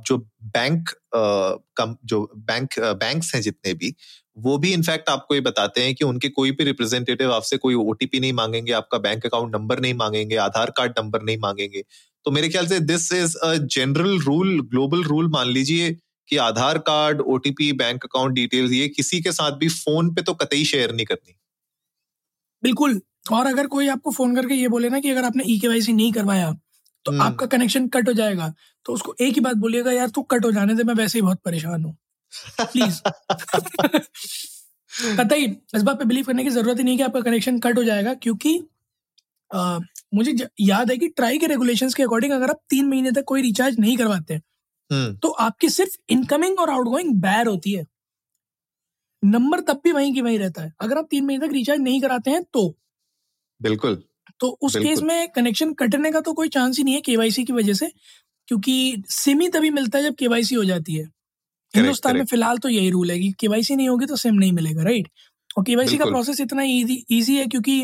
जो 0.09 0.17
बैंक 0.47 0.89
जो 2.05 2.21
बैंक 2.39 2.79
बैंक्स 2.79 3.35
हैं 3.35 3.43
जितने 3.43 3.75
भी, 3.75 3.95
वो 4.39 4.57
भी 4.59 4.73
इनफैक्ट 4.73 5.09
आपको 5.11 5.35
ये 5.35 5.41
बताते 5.41 5.83
हैं 5.83 5.95
कि 5.95 6.05
उनके 6.05 6.29
कोई 6.31 6.51
भी 6.51 6.65
रिप्रेजेंटेटिव 6.65 7.33
आपसे 7.33 7.57
कोई 7.57 7.75
ओटीपी 7.77 8.21
नहीं 8.21 8.33
मांगेंगे, 8.33 8.73
आपका 8.73 8.99
बैंक 8.99 9.27
अकाउंट 9.27 9.55
नंबर 9.57 9.81
नहीं 9.81 9.95
मांगेंगे, 9.95 10.37
आधार 10.39 10.71
कार्ड 10.77 10.99
नंबर 10.99 11.23
नहीं 11.23 11.39
मांगेंगे। 11.39 11.85
तो 12.27 12.31
मेरे 12.31 12.49
ख्याल 12.49 12.67
से 12.67 12.81
this 12.83 13.13
is 13.13 13.37
a 13.39 13.55
general 13.55 14.19
rule 14.21 14.61
global 14.63 15.03
rule 15.05 15.29
मान 15.31 15.49
लीजिए। 15.49 15.97
कि 16.29 16.37
Aadhaar 16.37 16.79
card 16.79 17.21
OTP 17.29 17.73
bank 17.75 18.05
account 18.05 18.35
details 18.35 18.73
ये 18.73 18.89
किसी 18.89 19.21
के 19.21 19.33
साथ 19.33 19.53
भी 19.53 19.69
फ़ोन 19.69 20.15
पे 20.15 20.23
तो 20.23 20.35
कतई 20.35 20.65
शेयर 20.65 20.95
नहीं 20.95 21.07
करनी। 21.07 21.35
बिल्कुल। 22.63 23.01
और 23.33 23.47
अगर 23.47 23.67
कोई 23.67 23.89
आपको 23.89 24.11
फ़ोन 24.11 24.35
करके 24.37 24.55
ये 24.55 24.69
बोले 24.69 24.89
ना 24.89 25.01
कि 25.01 25.11
अगर 25.11 25.25
आपने 25.25 25.45
ई 25.47 25.59
के 25.59 25.93
नहीं 25.93 26.13
करवाया 26.13 26.53
तो 27.07 27.11
हम्म। 27.13 27.23
आपका 27.23 27.47
कनेक्शन 27.47 27.89
कट 27.89 28.09
हो 28.09 28.13
जाएगा। 28.13 28.53
तो 28.87 28.93
उसको 28.93 29.15
एक 29.21 29.35
ही 29.35 29.41
बात 29.41 29.57
बोलिएगा 29.57 29.93
यार 29.93 30.09
तू 30.09 30.23
कट 30.23 30.45
हो 30.45 30.51
जाने 30.53 30.75
दे 30.75 30.85
मैं 30.85 30.95
वैसे 30.95 31.19
ही 31.19 31.23
बहुत 31.23 31.41
परेशान 31.45 31.85
हूँ। 31.85 31.97
प्लीज़ 32.73 33.01
कतई 35.19 35.45
इस 35.77 35.83
बात 35.83 35.99
पे 35.99 36.05
बिलीव 36.05 36.25
करने 36.25 36.45
की 36.45 36.51
ज़रूरत 36.51 36.79
ही 36.79 36.85
नहीं 36.85 36.97
कि 36.97 37.03
आपका 37.03 37.21
कनेक्शन 37.21 37.59
कट 37.59 37.79
हो 37.79 37.85
जाएगा 37.85 38.15
क्योंकि 38.15 38.57
अ, 39.51 39.79
मुझे 40.15 40.35
याद 40.61 40.91
है 40.91 40.97
कि 40.97 41.09
ट्राई 41.09 41.39
के 41.39 41.47
रेगुलेशंस 41.47 41.95
के 41.95 42.03
अकॉर्डिंग 42.03 42.33
अगर 42.33 42.51
आप 42.51 42.61
तीन 42.71 42.89
महीने 42.89 43.11
तक 43.13 43.25
कोई 43.27 43.43
रिचार्ज 43.43 43.79
नहीं 43.81 43.97
करवाते 43.97 44.41
तो 45.23 45.29
आपकी 45.41 45.69
सिर्फ़ 45.71 45.97
इनकमिंग 46.11 46.59
और 46.61 46.71
आउटगोइंग 46.71 47.15
बैर 47.23 47.47
होती 47.47 47.73
है। 47.73 47.85
नंबर 49.23 49.61
तब 49.61 49.81
भी 49.85 49.93
वहीं 49.93 50.13
की 50.15 50.21
वहीं 50.21 50.39
रहता 50.39 50.63
है। 50.63 50.73
अगर 50.81 50.99
आप 50.99 51.07
तीन 51.11 51.25
महीने 51.27 51.47
तक 51.47 51.53
रिचार्ज 51.53 51.81
नहीं 51.81 52.01
कराते 52.01 52.31
हैं 52.31 52.43
तो। 52.45 52.75
बिल्कुल। 53.61 54.03
तो 54.41 54.49
उस 54.63 54.77
केस 54.77 55.03
में 55.03 55.29
कनेक्शन 55.33 55.73
कटने 55.75 56.11
का 56.13 56.21
तो 56.21 56.33
कोई 56.33 56.49
चांस 56.49 56.79
ही 56.79 56.85
नहीं 56.85 56.95
है 56.95 57.01
केवाईसी 57.01 57.45
की 57.45 57.53
वजह 57.53 57.73
से 57.75 57.89
क्योंकि 58.49 59.03
सिम 59.11 59.41
ही 59.41 59.49
तभी 59.49 59.71
मिलता 59.71 59.99
है 59.99 60.05
जब 60.05 60.15
केवाईसी 60.17 60.55
हो 60.55 60.65
जाती 60.65 60.95
है। 60.95 61.05
हिंदुस्तान 61.75 62.17
में 62.17 62.25
फ़िलहाल 62.27 62.59
तो 62.59 62.69
यही 62.69 62.91
रूल 62.91 63.11
है 63.11 63.19
कि 63.21 63.33
केवाईसी 63.41 63.77
नहीं 63.77 63.89
होगी 63.89 64.07
तो 64.07 64.17
सिम 64.17 64.35
नहीं 64.37 64.53
मिलेगा 64.53 64.85
राइट 64.85 65.09
और 65.57 65.65
केवाईसी 65.65 65.99
का 65.99 66.07
प्रोसेस 66.07 66.41
इतना 66.41 66.63
ईजी 66.65 67.37
है 67.37 67.47
क्योंकि 67.49 67.81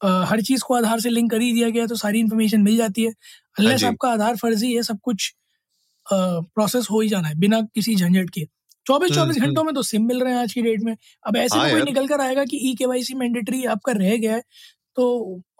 हर 0.00 0.42
चीज़ 0.42 0.62
को 0.64 0.74
आधार 0.74 1.00
से 1.00 1.10
लिंक 1.10 1.30
कर 1.30 1.42
ही 1.42 1.52
दिया 1.52 1.68
गया 1.70 1.86
तो 1.86 1.96
सारी 1.96 2.20
इन्फॉर्मेशन 2.20 2.62
मिल 2.62 2.76
जाती 2.76 3.04
है। 3.04 3.12
अनलेस 3.56 3.84
आपका 3.84 4.10
आधार 4.10 4.36
फर्जी 4.36 4.74
है 4.74 4.82
सब 4.84 5.00
कुछ 5.04 5.32
प्रोसेस 6.06 6.86
हो 6.90 7.00
ही 7.00 7.08
जाना 7.08 7.28
है 7.28 7.34
बिना 7.40 7.60
किसी 7.74 7.94
झंझट 7.96 8.30
के। 8.30 8.44
चौबीस 8.86 9.12
चौबीस 9.12 9.36
घंटों 9.38 9.64
में 9.64 9.74
तो 9.74 9.82
सिम 9.84 10.06
मिल 10.08 10.20
रहे 10.22 10.32
हैं 10.32 10.40
आज 10.40 10.52
की 10.52 10.62
डेट 10.62 10.82
में। 10.84 10.94
अब 11.24 11.36
ऐसे 11.36 11.58
हाँ 11.58 11.64
में 11.64 11.72
कोई 11.72 11.82
निकल 11.82 12.06
कर 12.08 12.20
आएगा 12.20 12.44
कि 12.44 12.58
ई 12.70 12.74
के 12.78 12.86
वाई 12.86 13.02
सी 13.04 13.14
मैंडेटरी 13.14 13.64
आपका 13.66 13.92
रह 13.94 14.16
गया 14.16 14.34
है 14.34 14.42
तो 14.96 15.06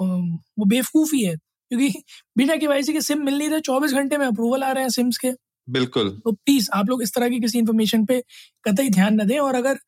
वो 0.03 0.65
बेवकूफ़ी 0.67 1.23
है 1.25 1.35
क्योंकि 1.37 1.89
बिना 2.39 2.57
के 2.57 2.67
वाई 2.67 2.83
सी 2.83 2.93
के 2.93 3.01
सिम 3.03 3.25
मिल 3.25 3.39
नहीं 3.39 3.49
रहे 3.51 3.61
चौबीस 3.63 3.93
घंटे 3.95 4.19
में 4.19 4.27
अप्रूवल 4.27 4.63
आ 4.65 4.73
रहे 4.73 4.83
हैं 4.85 4.91
सिम्स 4.91 5.19
के। 5.19 5.31
बिल्कुल। 5.69 6.11
तो 6.25 6.33
प्लीज़ 6.35 6.69
आप 6.75 6.89
लोग 6.89 7.03
इस 7.03 7.15
तरह 7.15 7.29
की 7.29 7.41
किसी 7.41 7.59
इन्फॉर्मेशन 7.59 8.05
पे 8.07 8.23
कतई 8.65 8.89
ध्यान 8.91 9.21
न 9.21 9.27
दें 9.27 9.39
और 9.39 9.55
अगर 9.55 9.79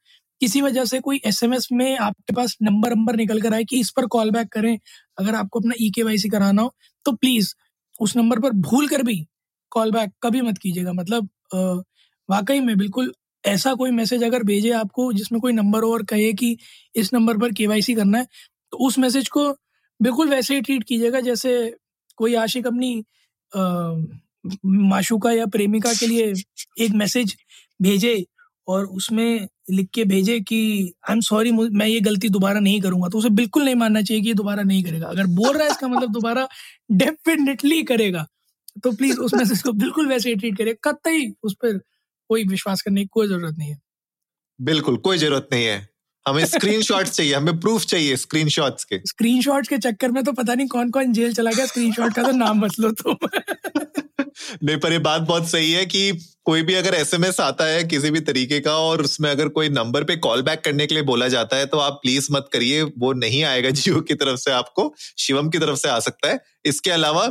किसी 0.40 0.60
वजह 0.62 0.84
से 0.84 1.00
कोई 1.00 1.20
एसएमएस 1.26 1.68
में 1.72 1.96
आपके 1.98 2.34
पास 2.34 2.56
नंबर 2.62 2.94
नंबर 2.94 3.16
निकल 3.16 3.40
कर 3.40 3.54
आए 3.54 3.64
कि 3.64 3.80
इस 3.80 3.90
पर 3.96 4.06
कॉल 4.08 4.30
बैक 4.30 4.48
करें 4.52 4.76
अगर 5.18 5.34
आपको 5.34 5.60
अपना 5.60 5.74
ई 5.82 5.90
के 5.94 6.02
वाई 6.02 6.18
सी 6.18 6.28
कराना 6.28 6.62
हो 6.62 6.74
तो 7.06 7.12
प्लीज़ 7.16 7.54
उस 8.00 8.16
नंबर 8.16 8.40
पर 8.40 8.52
भूल 8.68 8.88
कर 8.88 9.02
भी 9.02 9.24
कॉल 9.76 9.90
बैक 9.92 10.10
कभी 10.22 10.40
मत 10.42 10.58
कीजिएगा। 10.58 10.92
मतलब 10.92 11.28
वाकई 12.28 12.60
में 12.60 12.76
बिल्कुल 12.78 13.12
ऐसा 13.44 13.74
कोई 13.74 13.90
मैसेज 13.92 14.22
अगर 14.24 14.42
भेजे 14.44 14.70
आपको 14.74 15.12
जिसमें 15.12 15.40
कोई 15.40 15.52
नंबर 15.52 15.84
और 15.84 16.02
कहे 16.04 16.32
कि 16.34 16.56
इस 16.94 17.12
नंबर 17.14 17.38
पर 17.38 17.52
के 17.54 17.94
करना 17.94 18.18
है 18.18 18.26
तो 18.72 18.86
उस 18.86 18.98
मैसेज 18.98 19.28
को 19.28 19.48
बिल्कुल 20.00 20.28
वैसे 20.28 20.54
ही 20.54 20.60
ट्रीट 20.60 20.84
कीजिएगा 20.84 21.20
जैसे 21.20 21.52
कोई 22.18 22.34
आशिक 22.36 22.66
अपनी 22.66 23.04
माशुका 24.86 25.32
या 25.32 25.46
प्रेमिका 25.48 25.92
के 25.92 26.06
लिए 26.06 26.32
एक 26.80 26.92
मैसेज 26.94 27.36
भेजे 27.80 28.24
और 28.68 28.84
उसमें 28.86 29.46
लिख 29.70 29.88
के 29.94 30.04
भेजे 30.04 30.38
कि 30.40 30.60
आई 31.08 31.14
एम 31.14 31.20
सॉरी 31.22 31.50
मैं 31.52 31.86
ये 31.86 32.00
गलती 32.00 32.28
दोबारा 32.28 32.60
नहीं 32.60 32.80
करूँगा। 32.80 33.08
तो 33.08 33.18
उसे 33.18 33.30
बिल्कुल 33.32 33.64
नहीं 33.64 33.74
मानना 33.74 34.02
चाहिए 34.02 34.22
कि 34.22 34.28
ये 34.28 34.34
दोबारा 34.34 34.62
नहीं 34.62 34.82
करेगा। 34.84 35.06
अगर 35.08 35.26
बोल 35.36 35.52
रहा 35.52 35.64
है 35.64 35.70
इसका 35.70 35.88
मतलब 35.88 36.12
दोबारा 36.12 36.46
डेफिनेटली 36.94 37.82
करेगा। 37.84 38.26
तो 38.84 38.92
प्लीज़ 38.92 39.18
उस 39.18 39.34
मैसेज 39.34 39.62
को 39.62 39.72
बिल्कुल 39.72 40.08
वैसे 40.08 40.28
ही 40.28 40.34
ट्रीट 40.36 40.58
करिए। 40.58 40.74
कतई 40.84 41.34
उस 41.42 41.54
पर 41.54 41.78
कोई 42.30 42.44
विश्वास 42.44 42.82
करने 42.82 43.00
की 43.00 43.08
कोई 43.12 43.28
ज़रूरत 43.28 43.54
नहीं 43.58 43.70
है। 43.70 43.78
बिल्कुल 44.60 44.96
कोई 44.96 45.18
ज़रूरत 45.18 45.48
नहीं 45.52 45.64
है। 45.64 45.88
हमें 46.28 46.44
स्क्रीनशॉट्स 46.46 47.10
चाहिए 47.10 47.34
हमें 47.34 47.60
प्रूफ 47.60 47.84
चाहिए 47.84 48.16
स्क्रीनशॉट्स 48.16 48.84
के। 48.84 48.98
स्क्रीनशॉट्स 49.06 49.68
के 49.68 49.78
चक्कर 49.78 50.10
में 50.10 50.24
तो 50.24 50.32
पता 50.32 50.54
नहीं 50.54 50.66
कौन 50.66 50.90
कौन 50.90 51.12
जेल 51.12 51.32
चला 51.34 51.50
गया 51.50 51.66
स्क्रीनशॉट 51.66 52.14
का 52.14 52.22
तो 52.22 52.30
नाम 52.30 52.58
मत 52.58 52.78
लो 52.80 52.90
तुम। 52.92 53.16
नहीं 54.64 54.76
पर 54.76 54.92
ये 54.92 54.98
बात 54.98 55.22
बहुत 55.22 55.48
सही 55.50 55.72
है 55.72 55.86
कि 55.86 56.12
कोई 56.44 56.62
भी 56.62 56.74
अगर 56.74 56.94
एसएमएस 56.94 57.40
आता 57.40 57.64
है 57.64 57.84
किसी 57.84 58.10
भी 58.10 58.20
तरीके 58.20 58.60
का 58.60 58.76
और 58.78 59.02
उसमें 59.02 59.30
अगर 59.30 59.48
कोई 59.48 59.68
नंबर 59.68 60.04
पे 60.04 60.16
कॉल 60.16 60.42
बैक 60.42 60.60
करने 60.60 60.86
के 60.86 60.94
लिए 60.94 61.02
बोला 61.04 61.28
जाता 61.28 61.56
है 61.56 61.66
तो 61.66 61.78
आप 61.78 61.92
प्लीज़ 61.92 62.28
मत 62.32 62.48
करिए 62.52 62.82
वो 62.82 63.12
नहीं 63.12 63.42
आएगा 63.44 63.70
जियो 63.80 64.00
की 64.00 64.14
तरफ़ 64.14 64.36
से 64.36 64.50
आपको 64.50 64.94
शिवम 65.18 65.48
की 65.50 65.58
तरफ़ 65.58 65.76
से 65.76 65.88
आ 65.88 65.98
सकता 66.00 66.28
है। 66.28 66.38
इसके 66.64 66.90
अलावा 66.90 67.26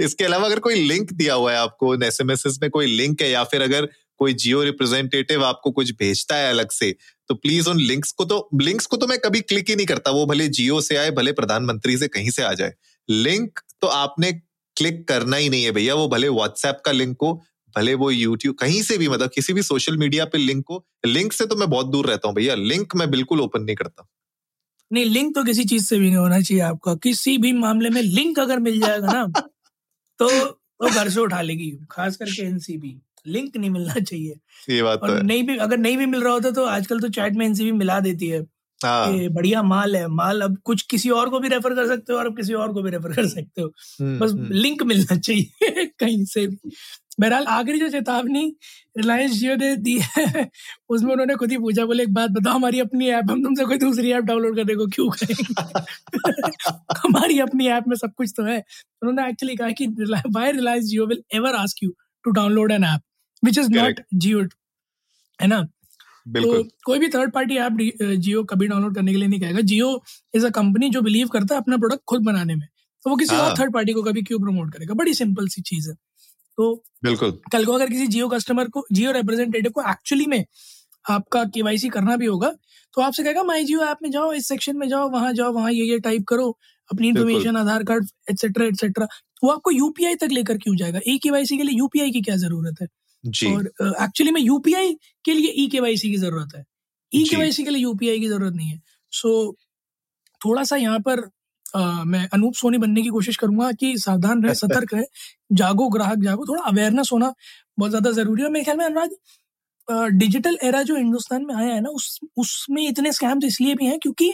इसके 0.00 0.24
अलावा 0.24 0.46
अगर 0.46 0.58
कोई 0.58 0.74
लिंक 0.84 1.12
दिया 1.12 1.34
हुआ 1.34 1.52
है 1.52 1.58
आपको 1.58 1.94
एस 2.04 2.20
एम 2.20 2.32
में 2.62 2.70
कोई 2.70 2.86
लिंक 2.86 3.22
है 3.22 3.30
या 3.30 3.44
फिर 3.44 3.62
अगर 3.62 3.88
कोई 4.20 4.32
जियो 4.34 4.62
रिप्रेजेंटेटिव 4.62 5.44
आपको 5.44 5.70
कुछ 5.70 5.90
भेजता 5.92 6.36
है 6.36 6.50
अलग 6.50 6.70
से 6.70 6.90
तो 7.28 7.34
प्लीज़ 7.34 7.68
उन 7.70 7.80
लिंक्स 7.80 8.12
को 8.12 8.24
तो 8.24 8.48
लिंक्स 8.60 8.86
को 8.86 8.96
तो 8.96 9.06
मैं 9.06 9.18
कभी 9.18 9.40
क्लिक 9.42 9.68
ही 9.68 9.76
नहीं 9.76 9.86
करता, 9.86 10.10
वो 10.10 10.26
भले 10.26 10.46
जियो 10.48 10.80
से 10.80 10.96
आए, 10.96 11.10
भले 11.10 11.32
प्रधानमंत्री 11.32 11.96
से 11.98 12.08
कहीं 12.08 12.30
से 12.30 12.42
आ 12.42 12.52
जाए। 12.52 12.72
लिंक 13.08 13.60
तो 13.80 13.86
आपने 13.88 14.32
क्लिक 14.32 15.06
करना 15.08 15.36
ही 15.36 15.48
नहीं 15.48 15.64
है 15.64 15.70
भैया, 15.72 15.94
वो 15.94 16.08
भले 16.08 16.28
व्हाट्सएप 16.28 16.80
का 16.84 16.92
लिंक 16.92 17.16
हो, 17.22 17.32
भले 17.76 17.94
वो 17.94 18.10
यूट्यूब 18.10 18.54
कहीं 18.54 18.82
से 18.82 18.98
भी 18.98 19.08
मतलब 19.08 19.30
किसी 19.30 19.52
भी 19.52 19.62
सोशल 19.62 19.96
मीडिया 19.96 20.24
पे 20.24 20.38
लिंक 20.38 20.64
हो 20.70 20.84
लिंक 21.06 21.32
से 21.32 21.46
तो 21.46 21.56
मैं 21.56 21.68
बहुत 21.70 21.86
दूर 21.86 22.06
रहता 22.06 22.28
हूँ 22.28 22.36
भैया 22.36 22.54
लिंक 22.54 22.94
मैं 22.96 23.10
बिल्कुल 23.10 23.40
ओपन 23.40 23.62
नहीं 23.62 23.76
करता। 23.76 24.08
नहीं 24.90 25.04
लिंक 25.04 25.34
तो 25.34 25.44
किसी 25.44 25.64
चीज़ 25.64 25.84
से 25.84 25.98
भी 25.98 26.06
नहीं 26.06 26.16
होना 26.16 26.40
चाहिए 26.40 26.62
आपका, 26.62 26.94
किसी 26.94 27.36
भी 27.38 27.52
मामले 27.54 27.90
में 27.90 28.00
लिंक 28.02 28.38
अगर 28.38 28.58
मिल 28.60 28.80
जाएगा 28.80 29.12
ना 29.12 29.42
तो 30.18 30.28
वो 30.82 30.88
घर 30.88 31.08
से 31.08 31.20
उठा 31.20 31.40
लेगी 31.42 31.78
खास 31.90 32.16
करके 32.16 32.42
एनसीबी 32.42 33.00
लिंक 33.26 33.56
नहीं 33.56 33.70
मिलना 33.70 33.94
चाहिए। 33.94 34.34
ये 34.70 34.82
बात 34.82 35.00
और 35.02 35.22
नहीं 35.22 35.42
भी 35.42 35.56
अगर 35.56 35.78
नहीं 35.78 35.96
भी 35.96 36.06
मिल 36.06 36.22
रहा 36.22 36.32
होता 36.32 36.50
तो 36.50 36.64
आजकल 36.64 37.00
तो 37.00 37.08
चैट 37.08 37.32
में 37.32 37.46
एनसीबी 37.46 37.72
मिला 37.72 38.00
देती 38.00 38.28
है 38.28 38.46
हाँ। 38.84 39.28
बढ़िया 39.28 39.62
माल 39.62 39.96
है 39.96 40.06
माल 40.08 40.40
अब 40.40 40.58
कुछ 40.64 40.82
किसी 40.82 41.10
और 41.10 41.30
को 41.30 41.40
भी 41.40 41.48
रेफर 41.48 41.74
कर 41.74 41.86
सकते 41.86 42.12
हो 42.12 42.18
और 42.18 42.26
अब 42.26 42.36
किसी 42.36 42.52
और 42.52 42.72
को 42.72 42.82
भी 42.82 42.90
रेफर 42.90 43.12
कर 43.12 43.26
सकते 43.26 43.62
हो। 43.62 43.68
हम्म, 44.00 44.18
बस 44.18 44.32
लिंक 44.50 44.82
हम्म। 44.82 44.88
मिलना 44.88 45.16
चाहिए 45.16 45.60
कहीं 45.98 46.24
से 46.24 46.46
भी। 46.46 46.70
बहरहाल 47.20 47.44
आखिरी 47.46 47.80
जो 47.80 47.88
चेतावनी 47.88 48.56
रिलायंस 48.96 49.32
जियो 49.32 49.56
ने 49.56 49.76
दी 49.76 49.98
है 50.02 50.50
उसमें 50.88 51.12
उन्होंने 51.12 51.34
खुद 51.34 51.50
ही 51.50 51.58
पूछा 51.58 51.84
बोले 51.84 52.02
एक 52.02 52.14
बात 52.14 52.30
बताओ 52.30 52.54
हमारी 52.54 52.80
अपनी 52.80 53.08
ऐप 53.08 53.30
हम 53.30 53.44
तुमसे 53.44 53.64
कोई 53.64 53.78
दूसरी 53.78 54.12
ऐप 54.12 54.24
डाउनलोड 54.24 54.56
करने 54.56 54.74
को 54.74 54.86
क्यों 54.86 55.10
करेंगे? 55.10 55.54
हमारी 56.98 57.38
अपनी 57.40 57.66
ऐप 57.68 57.84
में 57.88 57.96
सब 57.96 58.12
कुछ 58.16 58.32
तो 58.36 58.42
है। 58.44 58.58
उन्होंने 59.02 59.30
एक्चुअली 59.30 59.56
कहा 59.56 59.70
कि 59.70 59.86
why 60.30 60.52
Reliance 60.52 60.84
Jio 60.84 61.06
will 61.06 61.22
ever 61.34 61.54
ask 61.54 61.84
you 61.84 61.90
to 62.24 62.30
download 62.30 62.72
an 62.72 62.84
app 62.84 63.00
which 63.44 63.58
is 63.58 63.70
not 63.70 64.00
Jio 64.14 64.42
है 65.42 65.46
ना? 65.46 65.62
तो 66.28 66.64
कोई 66.86 66.98
भी 66.98 67.08
थर्ड 67.08 67.32
पार्टी 67.32 67.56
ऐप 67.56 67.72
जियो 68.16 68.44
कभी 68.44 68.66
डाउनलोड 68.66 68.94
करने 68.94 69.12
के 69.12 69.18
लिए 69.18 69.28
नहीं 69.28 69.40
कहेगा। 69.40 69.60
जियो 69.60 70.02
इज़ 70.34 70.46
अ 70.46 70.50
कंपनी 70.50 70.90
जो 70.90 71.02
बिलीव 71.02 71.28
करता 71.28 71.54
है 71.54 71.60
अपना 71.60 71.76
प्रोडक्ट 71.76 72.02
खुद 72.08 72.22
बनाने 72.22 72.54
में। 72.54 72.68
तो 73.04 73.10
वो 73.10 73.16
किसी 73.16 73.36
और 73.36 73.50
थर्ड 73.50 73.60
हाँ। 73.60 73.70
पार्टी 73.70 73.92
को 73.92 74.02
कभी 74.02 74.22
क्यों 74.22 74.40
प्रमोट 74.40 74.72
करेगा? 74.74 74.94
बड़ी 74.94 75.14
सिंपल 75.14 75.48
सी 75.48 75.62
चीज़ 75.62 75.90
है। 75.90 75.96
तो 76.58 76.74
बिल्कुल। 77.04 77.38
कल 77.52 77.64
को 77.64 77.72
अगर 77.72 77.88
किसी 77.88 78.06
जियो 78.06 78.28
कस्टमर 78.28 78.68
को 78.68 78.84
जियो 78.92 79.12
रिप्रेजेंटेटिव 79.12 79.72
को 79.72 79.82
एक्चुअली 79.90 80.26
में 80.26 80.44
आपका 81.04 81.44
केवाईसी 81.54 81.88
करना 81.88 82.16
भी 82.16 82.26
होगा 82.26 82.52
तो 82.94 83.02
आपसे 83.02 83.22
कहेगा 83.22 83.42
माई 83.42 83.64
जियो 83.64 83.82
ऐप 83.84 83.98
में 84.02 84.10
जाओ 84.10 84.32
इस 84.32 84.48
सेक्शन 84.48 84.76
में 84.76 84.88
जाओ 84.88 85.08
वहाँ 85.10 85.32
जाओ 85.32 85.52
वहाँ 85.52 85.72
ये 85.72 85.84
ये 85.84 85.98
टाइप 86.00 86.24
करो 86.28 86.48
अपनी 86.90 87.08
information 87.08 87.56
Aadhaar 87.56 87.84
card 87.84 88.06
etcetera 88.30 88.66
etcetera 88.66 89.06
वो 89.44 89.50
आपको 89.50 89.70
यूपीआई 89.70 90.14
तक 90.14 90.28
लेकर 90.32 90.58
क्यों 90.58 90.74
जाएगा? 90.76 91.00
ई 91.08 91.18
केवाईसी 91.18 91.56
के 91.56 91.62
लिए 91.62 91.78
यूपीआई 91.78 92.10
की 92.10 92.20
क्या 92.22 92.36
ज़रूरत 92.36 92.80
है? 92.82 92.86
जी। 93.24 93.54
और 93.54 93.66
एक्चुअली 94.02 94.32
में 94.32 94.40
यूपीआई 94.40 94.92
के 95.24 95.32
लिए 95.34 95.52
ई 95.56 95.66
केवाईसी 95.68 96.10
की 96.10 96.16
ज़रूरत 96.16 96.54
है। 96.56 96.64
ई 97.12 97.24
केवाईसी 97.30 97.64
के 97.64 97.70
लिए 97.70 97.82
यूपीआई 97.82 98.20
की 98.20 98.28
ज़रूरत 98.28 98.54
नहीं 98.54 98.68
है। 98.68 98.80
सो 99.12 99.28
so, 99.28 99.54
थोड़ा 100.40 100.64
सा 100.64 100.76
यहाँ 100.76 100.98
पर 101.00 101.20
आ, 101.76 102.04
मैं 102.04 102.26
अनूप 102.34 102.54
सोनी 102.54 102.78
बनने 102.78 103.02
की 103.02 103.08
कोशिश 103.10 103.36
करूँगा 103.36 103.70
कि 103.72 103.96
सावधान 103.98 104.42
रहे 104.44 104.54
सतर्क 104.54 104.94
रहे 104.94 105.04
जागो 105.54 105.88
ग्राहक 105.90 106.18
जागो 106.20 106.44
थोड़ा 106.48 106.62
अवेयरनेस 106.64 107.10
होना 107.12 107.32
बहुत 107.78 107.90
ज़्यादा 107.90 108.10
ज़रूरी 108.12 108.42
है। 108.42 108.50
मेरे 108.50 108.64
ख्याल 108.64 108.76
में 108.78 108.84
अनुराग 108.84 109.16
डिजिटल 110.14 110.56
एरा 110.64 110.82
जो 110.82 110.96
हिंदुस्तान 110.96 111.44
में 111.46 111.54
आया 111.54 111.74
है 111.74 111.80
ना 111.80 111.90
उस 111.90 112.18
उसमें 112.38 112.82
इतने 112.88 113.12
स्कैम्स 113.12 113.44
इसलिए 113.44 113.74
भी 113.74 113.86
हैं 113.86 113.98
क्योंकि 113.98 114.32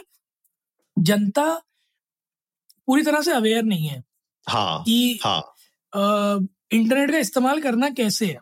जनता 0.97 1.45
पूरी 2.89 3.03
तरह 3.03 3.21
से 3.21 3.33
अवेयर 3.33 3.63
नहीं 3.65 3.89
है 3.89 4.03
हाँ, 4.47 4.83
कि 4.83 5.19
हाँ. 5.25 5.43
इंटरनेट 6.73 7.11
का 7.11 7.19
इस्तेमाल 7.19 7.61
करना 7.61 7.89
कैसे 7.91 8.27
है। 8.27 8.39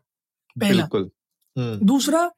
पहला। 0.56 0.88
हम्म। 0.92 1.86
दूसरा 1.86 2.30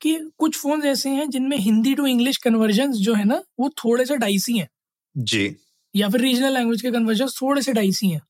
कि 0.00 0.14
कुछ 0.38 0.58
फ़ोन 0.58 0.82
ऐसे 0.82 1.10
हैं 1.10 1.28
जिनमें 1.30 1.56
हिंदी 1.58 1.94
टू 1.94 2.06
इंग्लिश 2.06 2.36
कन्वर्जन 2.36 2.92
जो 2.98 3.14
है 3.14 3.24
ना 3.24 3.42
वो 3.60 3.68
थोड़े 3.78 4.04
से 4.04 4.16
डाइसी 4.16 4.58
हैं। 4.58 4.68
जी। 5.16 5.48
या 5.94 6.08
फिर 6.08 6.20
रीजनल 6.20 6.52
लैंग्वेज 6.54 6.82
के 6.82 6.90
कन्वर्जन 6.90 7.28
थोड़े 7.42 7.62
से 7.62 7.72
डाइसी 7.72 8.08
हैं। 8.08 8.20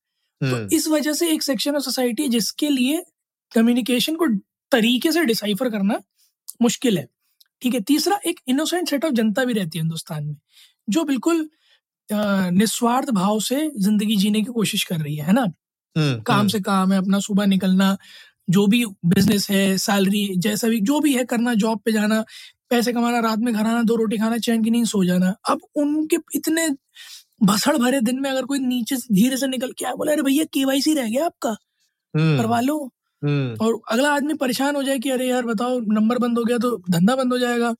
तो 0.41 0.47
हम्म। 0.47 0.69
इस 0.73 0.89
वजह 0.89 1.13
से 1.13 1.31
एक 1.33 1.43
सेक्शन 1.43 1.77
ऑफ़ 1.77 1.83
सोसाइटी 1.83 2.29
जिसके 2.29 2.69
लिए 2.69 3.03
कम्युनिकेशन 3.53 4.17
को 4.17 4.27
तरीके 4.73 5.13
से 5.13 5.25
डिसाइफर 5.25 5.71
करना 5.71 6.01
मुश्किल 6.63 6.99
है। 6.99 7.07
ठीक 7.63 7.75
है 7.75 7.81
तीसरा 7.83 8.19
एक 8.27 8.41
इनोसेंट 8.49 8.89
सेट 8.91 9.05
ऑफ़ 9.05 9.13
जनता 9.13 9.45
भी 9.45 9.53
रहती 9.53 9.79
है 9.79 9.83
हिंदुस्तान 9.83 10.25
में 10.25 10.37
जो 10.89 11.05
बिल्कुल 11.05 11.49
निस्वार्थ 12.09 13.11
भाव 13.11 13.41
से 13.41 13.71
ज़िंदगी 13.79 14.17
जीने 14.17 14.41
की 14.43 14.53
कोशिश 14.53 14.85
कर 14.85 15.01
रही 15.01 15.17
है 15.17 15.27
है 15.27 15.33
ना? 15.33 15.43
हम्म, 15.97 16.21
काम 16.23 16.49
से 16.49 16.61
काम 16.61 16.93
है 16.93 16.99
अपना 16.99 17.19
सुबह 17.21 17.47
निकलना 17.47 17.97
जो 18.49 18.67
भी 18.67 18.85
बिज़नेस 19.07 19.51
है 19.51 19.77
सैलरी 19.79 20.27
जैसा 20.39 20.69
भी 20.69 20.81
जो 20.81 21.01
भी 21.01 21.15
है 21.15 21.25
करना 21.25 21.55
जॉब 21.55 21.81
पे 21.85 21.93
जाना 21.93 22.25
पैसे 22.71 22.93
कमाना 22.93 23.21
रात 23.21 23.39
में 23.39 23.53
घर 23.55 23.67
आना 23.67 23.83
दो 23.83 23.97
रोटी 23.97 24.19
खाना 24.19 24.39
चैन 24.39 24.63
की 24.65 24.71
नींद 24.71 24.87
सो 24.87 25.05
जाना 25.05 25.35
अब 25.51 25.61
उनके 25.77 26.17
इतने 26.35 26.69
भसड़ 27.41 27.77
भरे 27.77 28.01
दिन 28.01 28.21
में 28.21 28.31
अगर 28.31 28.45
कोई 28.45 28.59
नीचे 28.59 28.97
से 28.97 29.15
धीरे 29.15 29.37
से 29.37 29.47
निकल 29.47 29.73
के 29.73 29.93
बोला 29.97 30.13
अरे 30.13 30.23
भैया 30.23 30.45
केवाईसी 30.53 30.95
रह 30.95 31.09
गया 31.09 31.25
आपका 31.25 31.51
हम्म। 32.15 32.37
करवा 32.39 32.61
लो 32.61 32.79
हम्म। 33.23 33.57
और 33.65 33.81
अगला 33.91 34.13
आदमी 34.15 34.35
परेशान 34.35 34.77
हो 34.77 34.83
जाए 34.83 34.99
कि 34.99 35.11
अरे 35.11 35.29
यार 35.29 35.45
बताओ 35.45 35.79
नंबर 35.93 36.19
बंद 36.19 36.39
हो 36.39 36.45
गया 36.45 36.59
तो 36.59 36.77
धंधा 36.91 37.17
बंद 37.17 37.33
हो 37.33 37.39
जाएगा. 37.39 37.75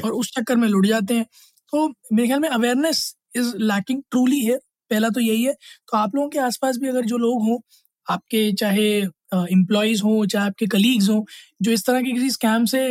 और 0.00 0.12
उस 0.12 0.30
चक्कर 0.36 0.56
में 0.56 0.68
लुट 0.68 0.86
जाते 0.86 1.14
हैं 1.14 1.24
तो 1.72 1.88
मेरे 2.12 2.26
ख्याल 2.28 2.40
में 2.40 2.48
अवेयरनेस 2.48 3.14
इज़ 3.36 3.52
लैकिंग 3.56 4.02
ट्रूली 4.10 4.40
है 4.40 4.56
पहला 4.90 5.08
तो 5.08 5.20
यही 5.20 5.42
है 5.42 5.52
तो 5.52 5.96
आप 5.96 6.14
लोगों 6.14 6.28
के 6.28 6.38
आसपास 6.38 6.76
भी 6.76 6.88
अगर 6.88 7.04
जो 7.04 7.18
लोग 7.18 7.42
हों 7.42 7.58
आपके 8.06 8.52
चाहे 8.52 8.88
एम्प्लॉयज़ 9.52 10.02
हों 10.02 10.24
चाहे 10.26 10.46
आपके 10.46 10.66
कलीग्स 10.66 11.08
हों 11.08 11.22
जो 11.62 11.70
इस 11.72 11.86
तरह 11.86 12.02
के 12.02 12.12
किसी 12.12 12.30
स्कैम 12.30 12.64
से 12.64 12.82